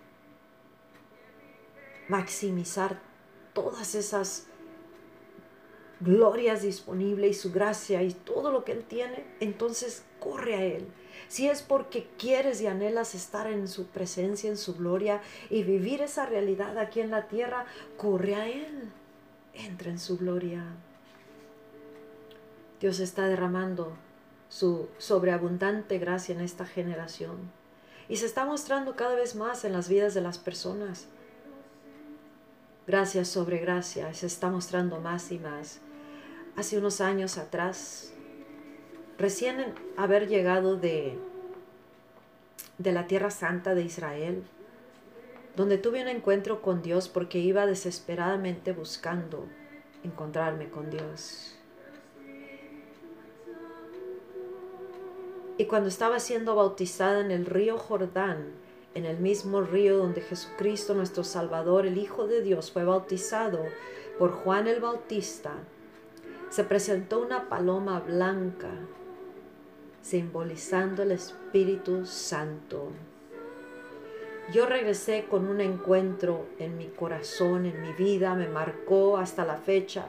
maximizar 2.10 3.00
todas 3.54 3.96
esas 3.96 4.48
glorias 6.00 6.64
disponibles 6.64 7.32
y 7.32 7.40
su 7.40 7.52
gracia 7.52 8.02
y 8.04 8.12
todo 8.12 8.52
lo 8.52 8.64
que 8.64 8.72
Él 8.72 8.84
tiene, 8.84 9.26
entonces 9.40 10.04
corre 10.20 10.56
a 10.56 10.66
Él 10.66 10.88
si 11.32 11.48
es 11.48 11.62
porque 11.62 12.10
quieres 12.18 12.60
y 12.60 12.68
anhelas 12.68 13.16
estar 13.16 13.48
en 13.48 13.70
su 13.70 13.86
presencia, 13.88 14.50
en 14.50 14.58
su 14.58 14.76
gloria 14.76 15.22
y 15.50 15.64
vivir 15.64 16.02
esa 16.02 16.26
realidad 16.26 16.78
aquí 16.78 17.00
en 17.00 17.10
la 17.10 17.30
tierra, 17.30 17.66
corre 17.96 18.36
a 18.36 18.50
Él. 18.50 18.92
Entra 19.54 19.92
en 19.92 19.98
su 19.98 20.18
gloria. 20.18 20.66
Dios 22.82 23.00
está 23.00 23.28
derramando 23.28 23.94
su 24.50 24.90
sobreabundante 24.98 26.00
gracia 26.00 26.36
en 26.36 26.42
esta 26.42 26.66
generación 26.66 27.50
y 28.10 28.18
se 28.18 28.26
está 28.26 28.44
mostrando 28.44 28.98
cada 28.98 29.16
vez 29.16 29.36
más 29.36 29.64
en 29.64 29.72
las 29.72 29.88
vidas 29.88 30.14
de 30.14 30.20
las 30.20 30.38
personas. 30.38 31.08
Gracia 32.88 33.26
sobre 33.26 33.60
gracia 33.60 34.14
se 34.14 34.28
está 34.28 34.50
mostrando 34.50 35.00
más 35.00 35.32
y 35.32 35.40
más. 35.40 35.80
Hace 36.56 36.78
unos 36.78 37.02
años 37.02 37.38
atrás, 37.38 38.14
recién 39.18 39.74
haber 39.98 40.28
llegado 40.28 40.76
de, 40.76 41.18
de 42.78 42.92
la 42.92 43.08
Tierra 43.08 43.32
Santa 43.32 43.76
de 43.76 43.84
Israel, 43.84 44.44
donde 45.56 45.78
tuve 45.78 46.02
un 46.02 46.08
encuentro 46.08 46.62
con 46.62 46.82
Dios 46.82 47.10
porque 47.10 47.40
iba 47.40 47.66
desesperadamente 47.66 48.74
buscando 48.74 49.46
encontrarme 50.04 50.70
con 50.70 50.90
Dios. 50.90 51.58
Y 55.58 55.66
cuando 55.66 55.90
estaba 55.90 56.20
siendo 56.20 56.56
bautizada 56.56 57.22
en 57.22 57.30
el 57.30 57.46
río 57.46 57.78
Jordán, 57.78 58.54
en 58.94 59.06
el 59.06 59.18
mismo 59.18 59.62
río 59.62 59.98
donde 59.98 60.22
Jesucristo 60.22 60.94
nuestro 60.94 61.24
Salvador, 61.24 61.86
el 61.86 61.98
Hijo 61.98 62.28
de 62.28 62.42
Dios, 62.42 62.72
fue 62.72 62.84
bautizado 62.84 63.60
por 64.20 64.32
Juan 64.32 64.68
el 64.68 64.82
Bautista, 64.82 65.54
se 66.50 66.64
presentó 66.64 67.20
una 67.20 67.48
paloma 67.48 68.02
blanca 68.02 68.70
simbolizando 70.02 71.04
el 71.04 71.12
Espíritu 71.12 72.06
Santo. 72.06 72.90
Yo 74.52 74.66
regresé 74.66 75.26
con 75.30 75.48
un 75.48 75.62
encuentro 75.62 76.46
en 76.60 76.78
mi 76.78 76.88
corazón, 76.88 77.66
en 77.66 77.82
mi 77.82 77.94
vida, 77.94 78.36
me 78.36 78.50
marcó 78.50 79.18
hasta 79.18 79.46
la 79.46 79.56
fecha, 79.56 80.08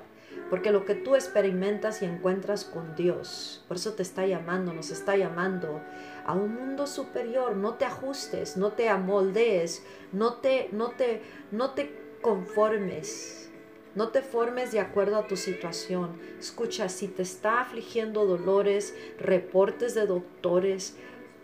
porque 0.51 0.73
lo 0.73 0.85
que 0.85 0.97
tú 0.97 1.15
experimentas 1.15 2.03
y 2.03 2.07
encuentras 2.07 2.65
con 2.65 2.97
Dios, 2.97 3.65
por 3.69 3.77
eso 3.77 3.93
te 3.93 4.03
está 4.03 4.27
llamando, 4.27 4.73
nos 4.73 4.91
está 4.91 5.17
llamando 5.17 5.81
a 6.27 6.35
un 6.35 6.55
mundo 6.55 6.87
superior. 6.87 7.57
No 7.57 7.75
te 7.75 7.85
ajustes, 7.85 8.57
no 8.57 8.73
te 8.73 8.89
amoldees, 8.89 9.85
no 10.13 10.35
te, 10.35 10.69
no 10.73 10.91
te, 10.91 11.23
no 11.51 11.71
te 11.71 12.19
conformes. 12.21 13.51
No 13.95 14.09
te 14.09 14.23
formes 14.23 14.73
de 14.73 14.81
acuerdo 14.81 15.17
a 15.17 15.27
tu 15.27 15.37
situación. 15.37 16.19
Escucha, 16.39 16.89
si 16.89 17.09
te 17.09 17.23
está 17.23 17.61
afligiendo 17.61 18.25
dolores, 18.25 18.95
reportes 19.19 19.95
de 19.95 20.07
doctores, 20.07 20.97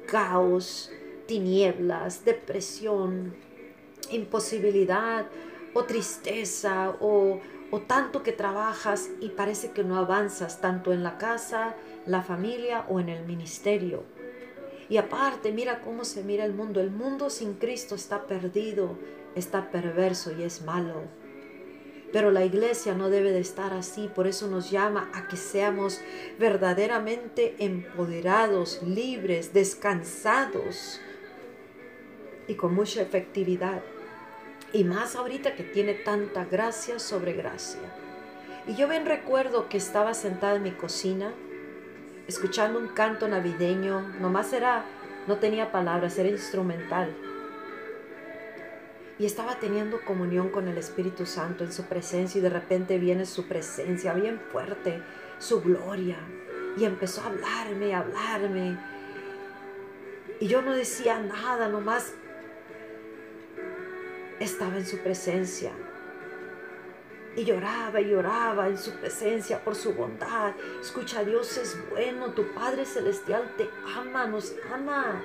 caos, 0.07 0.91
tinieblas, 1.27 2.25
depresión, 2.25 3.35
imposibilidad 4.11 5.27
o 5.75 5.85
tristeza 5.85 6.97
o, 7.01 7.41
o 7.71 7.81
tanto 7.81 8.23
que 8.23 8.33
trabajas 8.33 9.11
y 9.21 9.29
parece 9.29 9.73
que 9.73 9.85
no 9.85 9.97
avanzas 9.97 10.63
tanto 10.63 10.95
en 10.95 11.03
la 11.03 11.19
casa, 11.19 11.77
la 12.07 12.23
familia 12.23 12.87
o 12.89 12.99
en 12.99 13.11
el 13.11 13.27
ministerio. 13.27 14.05
Y 14.89 14.97
aparte, 14.97 15.53
mira 15.53 15.81
cómo 15.81 16.05
se 16.05 16.25
mira 16.25 16.45
el 16.45 16.55
mundo. 16.55 16.81
El 16.81 16.91
mundo 16.91 17.31
sin 17.31 17.55
Cristo 17.55 17.95
está 17.95 18.27
perdido, 18.27 18.99
está 19.35 19.71
perverso 19.71 20.33
y 20.39 20.43
es 20.43 20.63
malo. 20.63 21.03
Pero 22.13 22.31
la 22.31 22.45
iglesia 22.45 22.95
no 22.95 23.11
debe 23.11 23.33
de 23.33 23.41
estar 23.41 23.75
así, 23.75 24.09
por 24.15 24.27
eso 24.27 24.49
nos 24.49 24.71
llama 24.71 25.11
a 25.13 25.29
que 25.29 25.37
seamos 25.37 26.01
verdaderamente 26.39 27.55
empoderados, 27.59 28.83
libres, 28.83 29.53
descansados 29.53 31.01
y 32.47 32.55
con 32.55 32.75
mucha 32.75 33.03
efectividad. 33.03 33.83
Y 34.73 34.85
más 34.85 35.17
ahorita 35.17 35.55
que 35.55 35.65
tiene 35.65 35.95
tanta 35.95 36.47
gracia 36.47 36.99
sobre 36.99 37.35
gracia. 37.35 37.95
Y 38.67 38.75
yo 38.75 38.89
bien 38.89 39.05
recuerdo 39.05 39.69
que 39.69 39.77
estaba 39.77 40.15
sentada 40.15 40.57
en 40.57 40.63
mi 40.63 40.73
cocina 40.73 41.35
escuchando 42.29 42.79
un 42.79 42.89
canto 42.89 43.27
navideño, 43.27 44.03
nomás 44.21 44.53
era, 44.53 44.85
no 45.27 45.39
tenía 45.39 45.73
palabras, 45.73 46.19
era 46.19 46.29
instrumental. 46.29 47.17
Y 49.19 49.27
estaba 49.27 49.59
teniendo 49.59 50.01
comunión 50.05 50.51
con 50.51 50.69
el 50.69 50.77
Espíritu 50.77 51.27
Santo 51.27 51.65
en 51.65 51.73
su 51.73 51.85
presencia 51.85 52.39
y 52.39 52.43
de 52.43 52.51
repente 52.51 52.99
viene 52.99 53.25
su 53.25 53.49
presencia 53.49 54.13
bien 54.13 54.39
fuerte, 54.53 55.03
su 55.39 55.63
gloria. 55.63 56.19
Y 56.77 56.85
empezó 56.85 57.23
a 57.23 57.29
hablarme, 57.29 57.95
a 57.95 58.01
hablarme. 58.01 58.79
Y 60.39 60.47
yo 60.47 60.63
no 60.63 60.75
decía 60.75 61.19
nada, 61.19 61.69
nomás 61.69 62.13
estaba 64.39 64.77
en 64.77 64.87
su 64.87 64.99
presencia 64.99 65.73
y 67.39 67.45
lloraba 67.45 68.01
y 68.01 68.11
lloraba 68.11 68.67
en 68.67 68.77
su 68.77 68.91
presencia 68.95 69.63
por 69.63 69.77
su 69.77 69.95
bondad. 69.95 70.55
Escucha, 70.81 71.23
Dios 71.23 71.57
es 71.57 71.79
bueno, 71.89 72.33
tu 72.33 72.53
Padre 72.53 72.85
Celestial 72.85 73.55
te 73.57 73.71
ama, 73.97 74.27
nos 74.27 74.57
ama. 74.73 75.23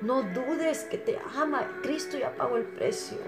No 0.00 0.22
dudes 0.22 0.84
que 0.84 0.96
te 0.96 1.18
ama. 1.36 1.80
Cristo 1.82 2.16
ya 2.16 2.32
pagó 2.36 2.56
el 2.56 2.62
precio. 2.62 3.18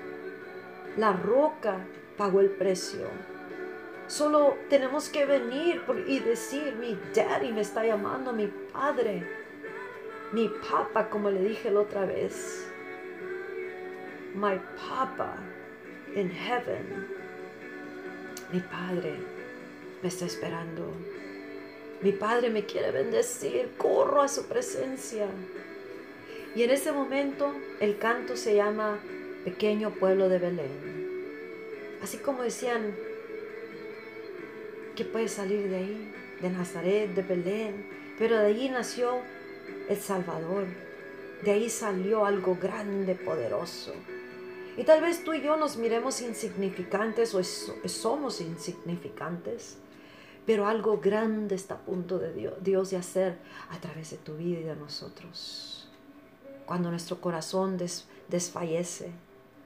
La 0.96 1.14
roca 1.14 1.79
pagó 2.16 2.40
el 2.40 2.50
precio. 2.50 3.09
Solo 4.07 4.57
tenemos 4.68 5.09
que 5.09 5.26
venir 5.26 5.83
y 6.07 6.20
decir, 6.20 6.76
mi 6.76 6.96
daddy 7.12 7.50
me 7.53 7.62
está 7.62 7.85
llamando, 7.85 8.33
mi 8.33 8.46
padre, 8.46 9.26
mi 10.31 10.48
papa, 10.70 11.09
como 11.11 11.29
le 11.29 11.42
dije 11.42 11.72
la 11.72 11.81
otra 11.81 12.05
vez. 12.05 12.68
My 14.33 14.61
papa 14.76 15.35
in 16.14 16.31
heaven 16.31 17.19
mi 18.52 18.60
Padre 18.60 19.14
me 20.02 20.08
está 20.08 20.26
esperando. 20.26 20.92
Mi 22.02 22.12
Padre 22.12 22.50
me 22.50 22.64
quiere 22.64 22.90
bendecir. 22.90 23.70
Corro 23.76 24.22
a 24.22 24.28
su 24.28 24.46
presencia. 24.46 25.26
Y 26.54 26.62
en 26.62 26.70
ese 26.70 26.90
momento 26.90 27.52
el 27.80 27.98
canto 27.98 28.36
se 28.36 28.56
llama 28.56 28.98
Pequeño 29.44 29.90
Pueblo 29.90 30.28
de 30.28 30.38
Belén. 30.38 31.00
Así 32.02 32.18
como 32.18 32.42
decían, 32.42 32.94
¿qué 34.96 35.04
puede 35.04 35.28
salir 35.28 35.68
de 35.68 35.76
ahí? 35.76 36.14
De 36.40 36.50
Nazaret, 36.50 37.14
de 37.14 37.22
Belén. 37.22 37.86
Pero 38.18 38.38
de 38.38 38.46
allí 38.46 38.68
nació 38.68 39.18
el 39.88 39.96
Salvador. 39.96 40.64
De 41.42 41.52
ahí 41.52 41.70
salió 41.70 42.24
algo 42.24 42.58
grande, 42.60 43.14
poderoso. 43.14 43.94
Y 44.80 44.84
tal 44.84 45.02
vez 45.02 45.22
tú 45.24 45.34
y 45.34 45.42
yo 45.42 45.58
nos 45.58 45.76
miremos 45.76 46.22
insignificantes 46.22 47.34
o 47.34 47.44
somos 47.44 48.40
insignificantes, 48.40 49.76
pero 50.46 50.66
algo 50.66 51.00
grande 51.00 51.54
está 51.54 51.74
a 51.74 51.84
punto 51.84 52.18
de 52.18 52.32
Dios, 52.32 52.90
de 52.90 52.96
hacer 52.96 53.36
a 53.68 53.78
través 53.78 54.12
de 54.12 54.16
tu 54.16 54.38
vida 54.38 54.60
y 54.60 54.62
de 54.62 54.76
nosotros. 54.76 55.86
Cuando 56.64 56.88
nuestro 56.88 57.20
corazón 57.20 57.76
desfallece, 58.28 59.12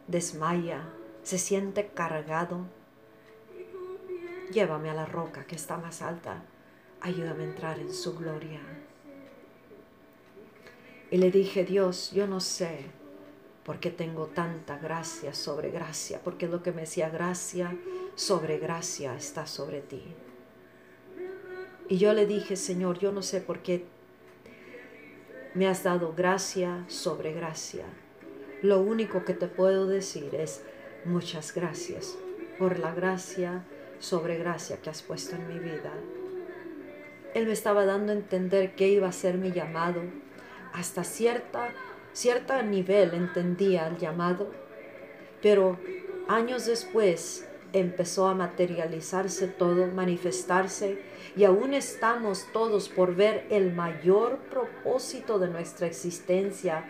desmaya, 0.08 0.82
se 1.22 1.38
siente 1.38 1.90
cargado, 1.94 2.66
llévame 4.50 4.90
a 4.90 4.94
la 4.94 5.06
roca 5.06 5.46
que 5.46 5.54
está 5.54 5.76
más 5.76 6.02
alta, 6.02 6.42
ayúdame 7.00 7.44
a 7.44 7.46
entrar 7.50 7.78
en 7.78 7.94
su 7.94 8.18
gloria. 8.18 8.62
Y 11.12 11.18
le 11.18 11.30
dije, 11.30 11.64
Dios, 11.64 12.10
yo 12.10 12.26
no 12.26 12.40
sé 12.40 13.03
porque 13.64 13.90
tengo 13.90 14.26
tanta 14.26 14.78
gracia 14.78 15.32
sobre 15.32 15.70
gracia, 15.70 16.20
porque 16.22 16.48
lo 16.48 16.62
que 16.62 16.72
me 16.72 16.82
decía 16.82 17.08
gracia 17.08 17.76
sobre 18.14 18.58
gracia 18.58 19.14
está 19.16 19.46
sobre 19.46 19.80
ti. 19.80 20.02
Y 21.88 21.98
yo 21.98 22.12
le 22.12 22.26
dije, 22.26 22.56
Señor, 22.56 22.98
yo 22.98 23.12
no 23.12 23.22
sé 23.22 23.40
por 23.40 23.60
qué 23.60 23.84
me 25.54 25.68
has 25.68 25.82
dado 25.82 26.14
gracia 26.14 26.84
sobre 26.88 27.32
gracia. 27.32 27.84
Lo 28.62 28.80
único 28.80 29.24
que 29.24 29.34
te 29.34 29.46
puedo 29.46 29.86
decir 29.86 30.34
es 30.34 30.62
muchas 31.04 31.54
gracias 31.54 32.16
por 32.58 32.78
la 32.78 32.94
gracia 32.94 33.64
sobre 33.98 34.36
gracia 34.36 34.78
que 34.80 34.90
has 34.90 35.02
puesto 35.02 35.36
en 35.36 35.48
mi 35.48 35.58
vida. 35.58 35.92
Él 37.34 37.46
me 37.46 37.52
estaba 37.52 37.84
dando 37.84 38.12
a 38.12 38.16
entender 38.16 38.74
que 38.74 38.88
iba 38.88 39.08
a 39.08 39.12
ser 39.12 39.38
mi 39.38 39.52
llamado 39.52 40.02
hasta 40.72 41.04
cierta 41.04 41.70
cierto 42.14 42.62
nivel 42.62 43.12
entendía 43.12 43.86
el 43.88 43.98
llamado, 43.98 44.50
pero 45.42 45.78
años 46.28 46.64
después 46.64 47.46
empezó 47.74 48.28
a 48.28 48.34
materializarse 48.34 49.48
todo, 49.48 49.86
manifestarse, 49.88 51.02
y 51.36 51.44
aún 51.44 51.74
estamos 51.74 52.46
todos 52.52 52.88
por 52.88 53.16
ver 53.16 53.46
el 53.50 53.74
mayor 53.74 54.38
propósito 54.48 55.38
de 55.38 55.48
nuestra 55.48 55.88
existencia, 55.88 56.84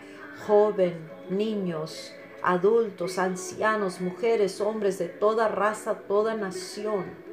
joven, 0.45 1.09
niños, 1.29 2.13
adultos, 2.43 3.17
ancianos, 3.17 3.99
mujeres, 3.99 4.61
hombres 4.61 4.99
de 4.99 5.09
toda 5.09 5.47
raza, 5.47 5.95
toda 6.07 6.35
nación 6.35 7.24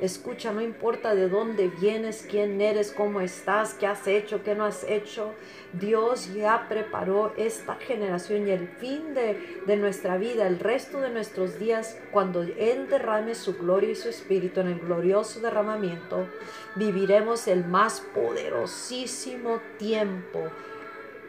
Escucha, 0.00 0.50
no 0.50 0.62
importa 0.62 1.14
de 1.14 1.28
dónde 1.28 1.68
vienes, 1.68 2.26
quién 2.28 2.58
eres, 2.60 2.90
cómo 2.90 3.20
estás, 3.20 3.74
qué 3.74 3.86
has 3.86 4.06
hecho, 4.06 4.42
qué 4.42 4.54
no 4.54 4.64
has 4.64 4.82
hecho. 4.84 5.34
Dios 5.74 6.32
ya 6.32 6.66
preparó 6.70 7.34
esta 7.36 7.74
generación 7.74 8.48
y 8.48 8.52
el 8.52 8.66
fin 8.66 9.12
de, 9.12 9.60
de 9.66 9.76
nuestra 9.76 10.16
vida, 10.16 10.46
el 10.46 10.58
resto 10.58 11.00
de 11.00 11.10
nuestros 11.10 11.58
días, 11.58 11.98
cuando 12.12 12.40
Él 12.42 12.88
derrame 12.88 13.34
su 13.34 13.58
gloria 13.58 13.90
y 13.90 13.94
su 13.94 14.08
espíritu 14.08 14.60
en 14.60 14.68
el 14.68 14.80
glorioso 14.80 15.40
derramamiento, 15.40 16.26
viviremos 16.76 17.46
el 17.46 17.66
más 17.66 18.00
poderosísimo 18.00 19.60
tiempo 19.78 20.50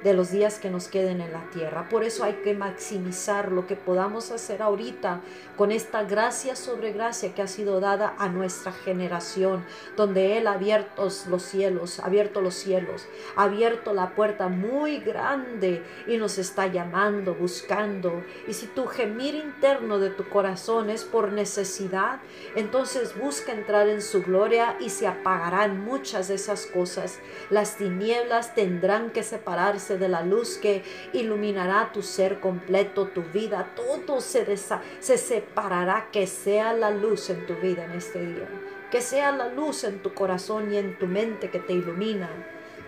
de 0.04 0.14
los 0.14 0.32
días 0.32 0.60
que 0.60 0.70
nos 0.70 0.88
queden 0.88 1.22
en 1.22 1.32
la 1.32 1.50
tierra. 1.52 1.88
Por 1.90 2.04
eso 2.04 2.24
hay 2.24 2.34
que 2.44 2.54
maximizar 2.54 3.52
lo 3.52 3.68
que 3.68 3.76
podamos 3.76 4.32
hacer 4.32 4.62
ahorita 4.62 5.22
con 5.58 5.72
esta 5.72 6.04
gracia 6.04 6.56
sobre 6.56 6.92
gracia 6.92 7.34
que 7.36 7.42
ha 7.42 7.48
sido 7.48 7.80
dada 7.80 8.16
a 8.18 8.30
nuestra 8.30 8.72
generación, 8.72 9.64
donde 9.96 10.38
Él 10.38 10.48
ha 10.48 10.54
abierto 10.54 11.08
los 11.30 11.44
cielos, 11.44 12.00
ha 12.00 12.06
abierto 12.06 12.42
los 12.42 12.56
cielos, 12.56 13.08
ha 13.36 13.44
abierto 13.44 13.94
la 13.94 14.16
puerta 14.16 14.48
muy 14.48 15.00
grande 15.00 15.84
y 16.08 16.18
nos 16.18 16.38
está 16.38 16.68
llamando, 16.68 17.36
buscando. 17.36 18.24
Y 18.48 18.54
si 18.54 18.68
tu 18.68 18.88
gemir 18.88 19.36
interno 19.36 20.00
de 20.00 20.10
tu 20.10 20.28
corazón 20.30 20.90
es 20.90 21.04
por 21.04 21.32
necesidad, 21.32 22.20
entonces 22.56 23.18
busca 23.18 23.52
entrar 23.52 23.88
en 23.88 24.02
su 24.02 24.24
gloria 24.24 24.78
y 24.80 24.90
se 24.90 25.08
apagarán 25.08 25.84
muchas 25.84 26.28
de 26.28 26.36
esas 26.36 26.66
cosas. 26.66 27.20
Las 27.50 27.78
tinieblas 27.78 28.56
tendrán 28.56 29.12
que 29.12 29.24
separarse 29.24 29.91
de 29.98 30.10
la 30.10 30.24
luz 30.24 30.58
que 30.58 30.84
iluminará 31.14 31.92
tu 31.94 32.02
ser 32.02 32.40
completo, 32.40 33.08
tu 33.08 33.24
vida, 33.24 33.74
todo 33.76 34.22
se, 34.22 34.58
se 34.58 35.18
separará, 35.18 36.10
que 36.12 36.28
sea 36.28 36.74
la 36.74 36.92
luz 36.92 37.30
en 37.30 37.46
tu 37.46 37.56
vida 37.56 37.86
en 37.86 37.92
este 37.92 38.26
día, 38.26 38.48
que 38.90 39.02
sea 39.02 39.32
la 39.32 39.50
luz 39.50 39.84
en 39.84 40.02
tu 40.02 40.14
corazón 40.14 40.74
y 40.74 40.78
en 40.78 40.98
tu 40.98 41.08
mente 41.08 41.50
que 41.50 41.60
te 41.60 41.74
ilumina 41.74 42.30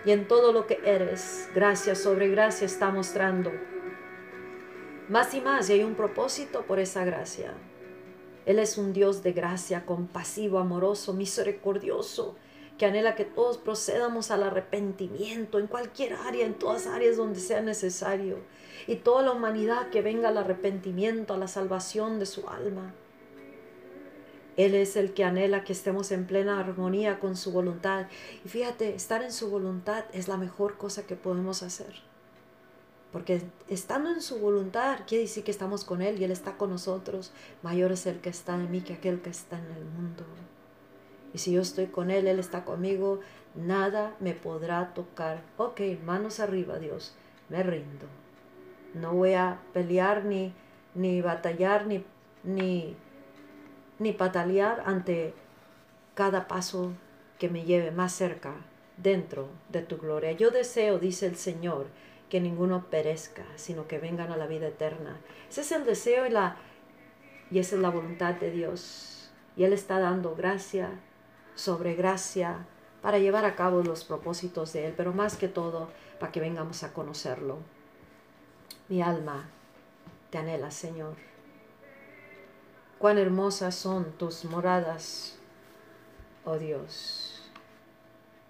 y 0.04 0.12
en 0.12 0.28
todo 0.28 0.52
lo 0.52 0.66
que 0.66 0.80
eres. 0.84 1.48
Gracias 1.54 1.98
sobre 1.98 2.28
gracia 2.28 2.66
está 2.66 2.90
mostrando. 2.90 3.52
Más 5.08 5.34
y 5.34 5.40
más, 5.40 5.68
y 5.68 5.74
hay 5.74 5.84
un 5.84 5.94
propósito 5.94 6.62
por 6.62 6.78
esa 6.78 7.04
gracia. 7.04 7.52
Él 8.46 8.58
es 8.58 8.76
un 8.76 8.92
Dios 8.92 9.22
de 9.22 9.32
gracia, 9.32 9.86
compasivo, 9.86 10.58
amoroso, 10.58 11.14
misericordioso 11.14 12.36
que 12.78 12.86
anhela 12.86 13.14
que 13.14 13.24
todos 13.24 13.58
procedamos 13.58 14.30
al 14.30 14.42
arrepentimiento 14.42 15.58
en 15.58 15.66
cualquier 15.66 16.14
área, 16.14 16.44
en 16.44 16.54
todas 16.54 16.86
áreas 16.86 17.16
donde 17.16 17.40
sea 17.40 17.60
necesario. 17.60 18.38
Y 18.86 18.96
toda 18.96 19.22
la 19.22 19.32
humanidad 19.32 19.90
que 19.90 20.02
venga 20.02 20.28
al 20.28 20.38
arrepentimiento, 20.38 21.34
a 21.34 21.38
la 21.38 21.48
salvación 21.48 22.18
de 22.18 22.26
su 22.26 22.48
alma. 22.48 22.92
Él 24.56 24.74
es 24.74 24.96
el 24.96 25.14
que 25.14 25.24
anhela 25.24 25.64
que 25.64 25.72
estemos 25.72 26.12
en 26.12 26.26
plena 26.26 26.60
armonía 26.60 27.18
con 27.18 27.36
su 27.36 27.52
voluntad. 27.52 28.06
Y 28.44 28.48
fíjate, 28.48 28.94
estar 28.94 29.22
en 29.22 29.32
su 29.32 29.50
voluntad 29.50 30.04
es 30.12 30.28
la 30.28 30.36
mejor 30.36 30.76
cosa 30.76 31.06
que 31.06 31.16
podemos 31.16 31.62
hacer. 31.62 32.02
Porque 33.10 33.42
estando 33.68 34.10
en 34.10 34.20
su 34.20 34.38
voluntad 34.38 35.00
quiere 35.06 35.22
decir 35.22 35.44
que 35.44 35.50
estamos 35.50 35.84
con 35.84 36.02
Él 36.02 36.20
y 36.20 36.24
Él 36.24 36.30
está 36.30 36.56
con 36.56 36.70
nosotros. 36.70 37.32
Mayor 37.62 37.92
es 37.92 38.06
el 38.06 38.20
que 38.20 38.30
está 38.30 38.54
en 38.54 38.70
mí 38.70 38.80
que 38.80 38.94
aquel 38.94 39.20
que 39.22 39.30
está 39.30 39.58
en 39.58 39.70
el 39.72 39.84
mundo. 39.84 40.24
Y 41.34 41.38
si 41.38 41.52
yo 41.52 41.60
estoy 41.60 41.86
con 41.86 42.10
Él, 42.10 42.28
Él 42.28 42.38
está 42.38 42.64
conmigo, 42.64 43.20
nada 43.56 44.14
me 44.20 44.34
podrá 44.34 44.94
tocar. 44.94 45.42
Ok, 45.56 45.80
manos 46.04 46.38
arriba, 46.40 46.78
Dios, 46.78 47.14
me 47.48 47.62
rindo. 47.62 48.06
No 48.94 49.12
voy 49.12 49.34
a 49.34 49.58
pelear 49.72 50.24
ni, 50.24 50.54
ni 50.94 51.20
batallar 51.20 51.86
ni, 51.86 52.04
ni, 52.44 52.96
ni 53.98 54.12
patalear 54.12 54.84
ante 54.86 55.34
cada 56.14 56.46
paso 56.46 56.92
que 57.40 57.48
me 57.48 57.64
lleve 57.64 57.90
más 57.90 58.12
cerca 58.12 58.54
dentro 58.96 59.48
de 59.70 59.82
tu 59.82 59.98
gloria. 59.98 60.30
Yo 60.30 60.50
deseo, 60.50 61.00
dice 61.00 61.26
el 61.26 61.34
Señor, 61.34 61.86
que 62.30 62.40
ninguno 62.40 62.86
perezca, 62.90 63.44
sino 63.56 63.88
que 63.88 63.98
vengan 63.98 64.30
a 64.30 64.36
la 64.36 64.46
vida 64.46 64.68
eterna. 64.68 65.18
Ese 65.50 65.62
es 65.62 65.72
el 65.72 65.84
deseo 65.84 66.26
y, 66.26 66.30
la, 66.30 66.56
y 67.50 67.58
esa 67.58 67.74
es 67.74 67.82
la 67.82 67.90
voluntad 67.90 68.34
de 68.34 68.52
Dios. 68.52 69.32
Y 69.56 69.64
Él 69.64 69.72
está 69.72 69.98
dando 69.98 70.36
gracia 70.36 70.90
sobre 71.54 71.94
gracia 71.94 72.66
para 73.02 73.18
llevar 73.18 73.44
a 73.44 73.54
cabo 73.54 73.82
los 73.82 74.04
propósitos 74.04 74.72
de 74.72 74.86
Él, 74.86 74.94
pero 74.96 75.12
más 75.12 75.36
que 75.36 75.48
todo 75.48 75.88
para 76.18 76.32
que 76.32 76.40
vengamos 76.40 76.82
a 76.82 76.92
conocerlo. 76.92 77.58
Mi 78.88 79.02
alma 79.02 79.48
te 80.30 80.38
anhela, 80.38 80.70
Señor. 80.70 81.14
Cuán 82.98 83.18
hermosas 83.18 83.74
son 83.74 84.12
tus 84.12 84.44
moradas, 84.46 85.36
oh 86.44 86.56
Dios. 86.56 87.42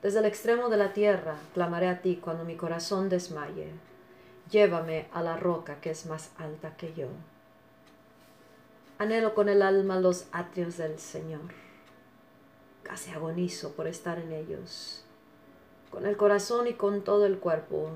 Desde 0.02 0.20
el 0.20 0.26
extremo 0.26 0.68
de 0.68 0.76
la 0.76 0.92
tierra 0.92 1.36
clamaré 1.54 1.88
a 1.88 2.00
ti 2.00 2.20
cuando 2.22 2.44
mi 2.44 2.56
corazón 2.56 3.08
desmaye. 3.08 3.72
Llévame 4.50 5.08
a 5.12 5.22
la 5.22 5.36
roca 5.36 5.80
que 5.80 5.90
es 5.90 6.06
más 6.06 6.30
alta 6.38 6.76
que 6.76 6.92
yo. 6.94 7.08
Anhelo 8.98 9.34
con 9.34 9.48
el 9.48 9.62
alma 9.62 9.98
los 9.98 10.26
atrios 10.30 10.76
del 10.76 10.98
Señor 10.98 11.63
casi 12.84 13.10
agonizo 13.10 13.72
por 13.72 13.88
estar 13.88 14.18
en 14.20 14.32
ellos. 14.32 15.04
Con 15.90 16.06
el 16.06 16.16
corazón 16.16 16.68
y 16.68 16.74
con 16.74 17.02
todo 17.02 17.26
el 17.26 17.38
cuerpo, 17.38 17.90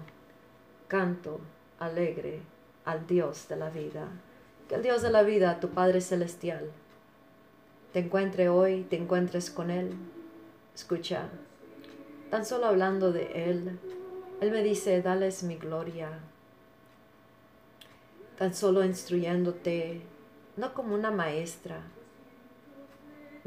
canto 0.88 1.40
alegre 1.78 2.40
al 2.84 3.06
Dios 3.06 3.46
de 3.48 3.56
la 3.56 3.70
vida. 3.70 4.08
Que 4.68 4.74
el 4.74 4.82
Dios 4.82 5.02
de 5.02 5.10
la 5.10 5.22
vida, 5.22 5.60
tu 5.60 5.68
Padre 5.68 6.00
Celestial, 6.00 6.70
te 7.92 8.00
encuentre 8.00 8.48
hoy, 8.48 8.82
te 8.82 8.96
encuentres 8.96 9.50
con 9.50 9.70
Él. 9.70 9.94
Escucha, 10.74 11.28
tan 12.30 12.44
solo 12.44 12.66
hablando 12.66 13.12
de 13.12 13.50
Él, 13.50 13.78
Él 14.40 14.50
me 14.50 14.62
dice, 14.62 15.00
dales 15.02 15.42
mi 15.42 15.56
gloria. 15.56 16.10
Tan 18.36 18.54
solo 18.54 18.84
instruyéndote, 18.84 20.02
no 20.56 20.74
como 20.74 20.94
una 20.94 21.10
maestra, 21.10 21.82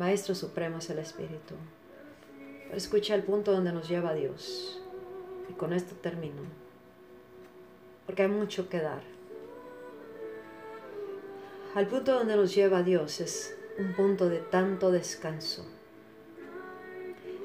Maestro 0.01 0.33
Supremo 0.33 0.79
es 0.79 0.89
el 0.89 0.97
Espíritu. 0.97 1.53
Pero 2.65 2.75
escucha 2.75 3.13
el 3.13 3.21
punto 3.21 3.51
donde 3.51 3.71
nos 3.71 3.87
lleva 3.87 4.15
Dios. 4.15 4.81
Y 5.47 5.53
con 5.53 5.73
esto 5.73 5.93
termino. 5.93 6.41
Porque 8.07 8.23
hay 8.23 8.27
mucho 8.27 8.67
que 8.67 8.79
dar. 8.79 9.03
Al 11.75 11.85
punto 11.85 12.15
donde 12.15 12.35
nos 12.35 12.55
lleva 12.55 12.81
Dios 12.81 13.21
es 13.21 13.55
un 13.77 13.93
punto 13.93 14.27
de 14.27 14.39
tanto 14.39 14.91
descanso 14.91 15.67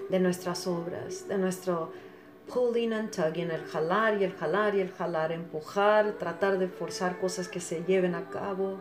de 0.08 0.18
nuestras 0.18 0.66
obras, 0.66 1.28
de 1.28 1.36
nuestro 1.36 1.92
pulling 2.50 2.94
and 2.94 3.10
tugging, 3.10 3.50
el 3.50 3.66
jalar 3.66 4.18
y 4.18 4.24
el 4.24 4.32
jalar 4.32 4.74
y 4.74 4.80
el 4.80 4.92
jalar, 4.92 5.30
empujar, 5.30 6.12
tratar 6.12 6.58
de 6.58 6.68
forzar 6.68 7.20
cosas 7.20 7.48
que 7.48 7.60
se 7.60 7.84
lleven 7.84 8.14
a 8.14 8.30
cabo 8.30 8.80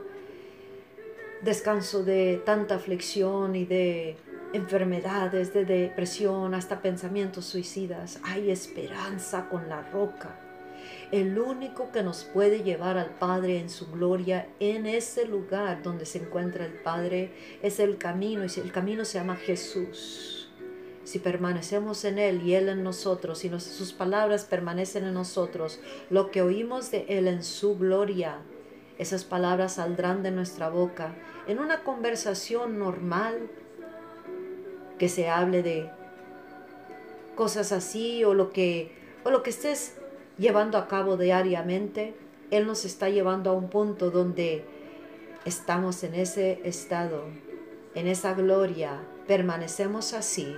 descanso 1.45 2.03
de 2.03 2.41
tanta 2.43 2.75
aflicción 2.75 3.55
y 3.55 3.65
de 3.65 4.17
enfermedades, 4.51 5.53
de 5.53 5.63
depresión, 5.63 6.55
hasta 6.55 6.81
pensamientos 6.81 7.45
suicidas. 7.45 8.19
Hay 8.23 8.49
esperanza 8.49 9.47
con 9.47 9.69
la 9.69 9.83
roca. 9.91 10.39
El 11.11 11.37
único 11.37 11.91
que 11.91 12.01
nos 12.01 12.23
puede 12.23 12.63
llevar 12.63 12.97
al 12.97 13.11
Padre 13.11 13.59
en 13.59 13.69
su 13.69 13.91
gloria, 13.91 14.47
en 14.59 14.87
ese 14.87 15.27
lugar 15.27 15.83
donde 15.83 16.05
se 16.05 16.17
encuentra 16.17 16.65
el 16.65 16.73
Padre, 16.73 17.31
es 17.61 17.79
el 17.79 17.97
camino, 17.97 18.43
y 18.43 18.59
el 18.59 18.71
camino 18.71 19.05
se 19.05 19.19
llama 19.19 19.35
Jesús. 19.35 20.49
Si 21.03 21.19
permanecemos 21.19 22.03
en 22.05 22.17
Él 22.17 22.41
y 22.41 22.55
Él 22.55 22.69
en 22.69 22.83
nosotros, 22.83 23.45
y 23.45 23.49
sus 23.59 23.93
palabras 23.93 24.45
permanecen 24.45 25.05
en 25.05 25.13
nosotros, 25.13 25.79
lo 26.09 26.31
que 26.31 26.41
oímos 26.41 26.89
de 26.89 27.05
Él 27.07 27.27
en 27.27 27.43
su 27.43 27.77
gloria, 27.77 28.39
esas 28.97 29.23
palabras 29.23 29.73
saldrán 29.73 30.23
de 30.23 30.31
nuestra 30.31 30.69
boca 30.69 31.15
en 31.47 31.59
una 31.59 31.83
conversación 31.83 32.79
normal 32.79 33.49
que 34.97 35.09
se 35.09 35.29
hable 35.29 35.63
de 35.63 35.89
cosas 37.35 37.71
así 37.71 38.23
o 38.23 38.33
lo 38.33 38.51
que 38.51 38.91
o 39.23 39.31
lo 39.31 39.43
que 39.43 39.49
estés 39.49 39.97
llevando 40.37 40.77
a 40.77 40.87
cabo 40.87 41.17
diariamente, 41.17 42.13
él 42.51 42.67
nos 42.67 42.85
está 42.85 43.09
llevando 43.09 43.49
a 43.49 43.53
un 43.53 43.69
punto 43.69 44.11
donde 44.11 44.63
estamos 45.45 46.03
en 46.03 46.15
ese 46.15 46.61
estado, 46.63 47.25
en 47.95 48.07
esa 48.07 48.33
gloria, 48.33 49.01
permanecemos 49.27 50.13
así, 50.13 50.55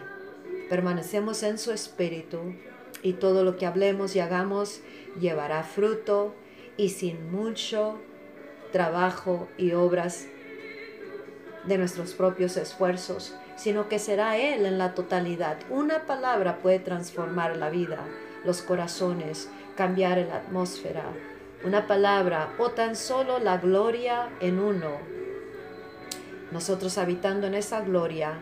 permanecemos 0.69 1.43
en 1.43 1.58
su 1.58 1.71
espíritu 1.71 2.56
y 3.04 3.13
todo 3.13 3.43
lo 3.43 3.58
que 3.58 3.65
hablemos 3.65 4.15
y 4.15 4.19
hagamos 4.19 4.82
llevará 5.19 5.63
fruto 5.63 6.34
y 6.76 6.89
sin 6.89 7.32
mucho 7.32 8.00
trabajo 8.71 9.47
y 9.58 9.73
obras 9.73 10.27
de 11.65 11.77
nuestros 11.77 12.13
propios 12.13 12.58
esfuerzos, 12.58 13.36
sino 13.56 13.89
que 13.89 13.99
será 13.99 14.38
Él 14.38 14.65
en 14.65 14.77
la 14.77 14.93
totalidad. 14.93 15.58
Una 15.69 16.06
palabra 16.06 16.60
puede 16.60 16.80
transformar 16.80 17.58
la 17.58 17.69
vida, 17.69 17.99
los 18.45 18.62
corazones, 18.62 19.49
cambiar 19.75 20.17
la 20.19 20.38
atmósfera. 20.38 21.03
Una 21.63 21.88
palabra 21.88 22.53
o 22.60 22.69
tan 22.69 22.95
solo 22.95 23.39
la 23.39 23.58
gloria 23.58 24.30
en 24.39 24.60
uno. 24.60 24.91
Nosotros 26.51 26.97
habitando 26.97 27.47
en 27.47 27.56
esa 27.56 27.82
gloria 27.82 28.39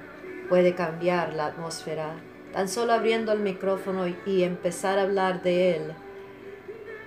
puede 0.49 0.75
cambiar 0.75 1.33
la 1.33 1.47
atmósfera. 1.47 2.13
Tan 2.53 2.69
solo 2.69 2.93
abriendo 2.93 3.31
el 3.31 3.39
micrófono 3.39 4.05
y 4.25 4.43
empezar 4.43 4.99
a 4.99 5.03
hablar 5.03 5.41
de 5.41 5.75
Él 5.75 5.95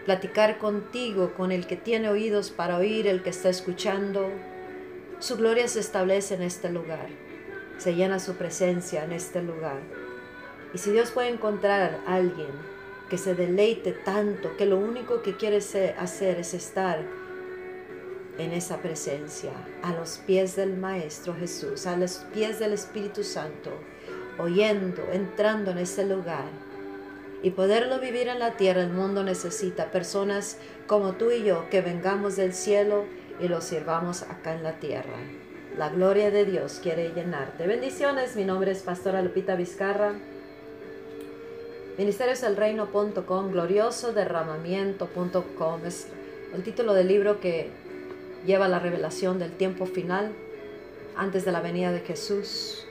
platicar 0.09 0.57
contigo, 0.57 1.35
con 1.37 1.53
el 1.53 1.67
que 1.67 1.77
tiene 1.77 2.09
oídos 2.09 2.51
para 2.51 2.79
oír, 2.79 3.07
el 3.07 3.23
que 3.23 3.29
está 3.29 3.51
escuchando. 3.51 4.31
Su 5.19 5.37
gloria 5.37 5.69
se 5.69 5.81
establece 5.81 6.35
en 6.35 6.41
este 6.41 6.71
lugar, 6.71 7.09
se 7.77 7.95
llena 7.95 8.19
su 8.19 8.35
presencia 8.37 9.05
en 9.05 9.13
este 9.13 9.43
lugar. 9.43 9.81
Y 10.73 10.79
si 10.79 10.93
Dios 10.93 11.11
puede 11.11 11.29
encontrar 11.29 12.01
a 12.07 12.15
alguien 12.15 12.49
que 13.11 13.19
se 13.19 13.35
deleite 13.35 13.93
tanto, 13.93 14.57
que 14.57 14.65
lo 14.65 14.79
único 14.79 15.21
que 15.21 15.37
quiere 15.37 15.59
hacer 15.59 16.39
es 16.39 16.55
estar 16.55 17.05
en 18.39 18.53
esa 18.53 18.79
presencia, 18.79 19.53
a 19.83 19.93
los 19.93 20.23
pies 20.27 20.57
del 20.57 20.75
Maestro 20.79 21.35
Jesús, 21.35 21.87
a 21.87 21.99
los 21.99 22.25
pies 22.33 22.59
del 22.59 22.73
Espíritu 22.73 23.25
Santo, 23.25 23.73
oyendo, 24.39 25.03
entrando 25.13 25.71
en 25.71 25.77
ese 25.77 26.07
lugar. 26.07 26.49
Y 27.43 27.51
poderlo 27.51 28.01
vivir 28.01 28.29
en 28.29 28.39
la 28.41 28.57
tierra, 28.57 28.83
el 28.83 28.91
mundo 28.91 29.23
necesita 29.23 29.91
personas 29.91 30.59
como 30.87 31.13
tú 31.13 31.31
y 31.31 31.45
yo 31.45 31.69
que 31.71 31.83
vengamos 31.83 32.37
del 32.37 32.53
cielo 32.53 33.05
y 33.41 33.49
lo 33.49 33.61
sirvamos 33.61 34.23
acá 34.23 34.55
en 34.55 34.65
la 34.65 34.81
tierra. 34.81 35.19
La 35.77 35.91
gloria 35.91 36.33
de 36.33 36.45
Dios 36.45 36.81
quiere 36.83 37.13
llenarte. 37.15 37.69
Bendiciones, 37.69 38.35
mi 38.35 38.45
nombre 38.45 38.73
es 38.73 38.83
Pastora 38.83 39.23
Lupita 39.23 39.55
Vizcarra. 39.55 40.15
Ministerioselreino.com, 41.97 43.53
gloriosoderramamiento.com 43.53 45.87
es 45.87 46.09
el 46.53 46.65
título 46.65 46.95
del 46.95 47.07
libro 47.07 47.39
que 47.39 47.71
lleva 48.45 48.67
la 48.67 48.81
revelación 48.81 49.39
del 49.39 49.53
tiempo 49.53 49.87
final 49.87 50.33
antes 51.17 51.45
de 51.45 51.53
la 51.53 51.61
venida 51.61 51.93
de 51.93 52.01
Jesús. 52.01 52.88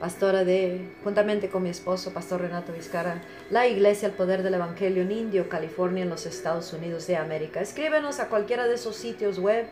Pastora 0.00 0.44
de, 0.44 0.92
juntamente 1.02 1.48
con 1.48 1.64
mi 1.64 1.70
esposo, 1.70 2.12
Pastor 2.12 2.42
Renato 2.42 2.72
Vizcarra, 2.72 3.20
la 3.50 3.66
Iglesia 3.66 4.06
El 4.06 4.14
Poder 4.14 4.44
del 4.44 4.54
Evangelio 4.54 5.02
en 5.02 5.10
Indio, 5.10 5.48
California, 5.48 6.04
en 6.04 6.10
los 6.10 6.24
Estados 6.24 6.72
Unidos 6.72 7.08
de 7.08 7.16
América. 7.16 7.60
Escríbenos 7.60 8.20
a 8.20 8.28
cualquiera 8.28 8.68
de 8.68 8.74
esos 8.74 8.94
sitios 8.94 9.40
web. 9.40 9.66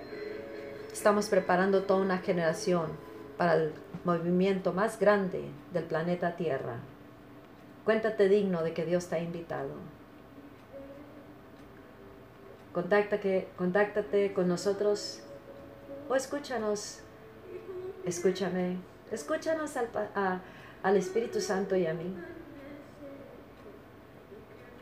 Estamos 0.93 1.29
preparando 1.29 1.85
toda 1.85 2.01
una 2.01 2.19
generación 2.19 2.89
para 3.37 3.55
el 3.55 3.73
movimiento 4.05 4.73
más 4.73 4.99
grande 4.99 5.45
del 5.73 5.85
planeta 5.85 6.35
Tierra. 6.35 6.81
Cuéntate 7.85 8.29
digno 8.29 8.65
de 8.65 8.73
que 8.73 8.85
Dios 8.85 9.07
te 9.07 9.15
ha 9.15 9.21
invitado. 9.21 9.71
Contáctate 12.73 14.33
con 14.35 14.49
nosotros 14.49 15.21
o 16.09 16.17
escúchanos. 16.17 16.99
Escúchame. 18.05 18.96
Escúchanos 19.11 19.77
al, 19.77 19.89
a- 20.15 20.41
al 20.83 20.97
Espíritu 20.97 21.41
Santo 21.41 21.75
y 21.77 21.87
a 21.87 21.95
mí. 21.95 22.15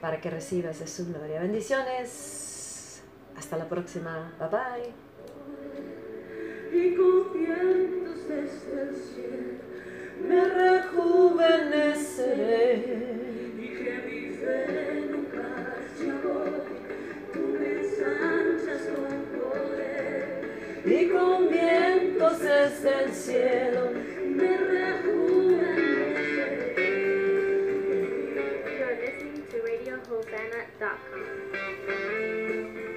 Para 0.00 0.20
que 0.20 0.30
recibas 0.30 0.78
de 0.80 0.86
su 0.86 1.06
gloria. 1.06 1.40
Bendiciones. 1.40 3.02
Hasta 3.36 3.56
la 3.56 3.68
próxima. 3.68 4.32
Bye 4.38 4.48
bye. 4.48 4.92
y 6.72 6.94
con 6.96 7.32
vientos 7.32 8.28
desde 8.28 8.82
el 8.82 8.94
cielo 8.96 9.54
me 10.28 10.44
rejuveneceré 10.44 12.74
y 13.58 13.68
que 13.68 13.92
mi 14.06 14.30
fe 14.36 15.06
nunca 15.10 15.46
se 15.96 16.10
agote, 16.10 16.76
tú 17.32 17.40
me 17.58 17.68
ensanchas 17.80 18.82
con 18.88 19.14
poder 19.38 20.82
Y 20.84 21.08
con 21.10 21.48
vientos 21.48 22.34
desde 22.40 22.92
el 23.04 23.12
cielo. 23.12 23.82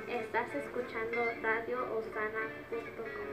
Estás 0.08 0.56
escuchando 0.56 1.18
Radio 1.44 1.78
Osana.com. 1.96 3.28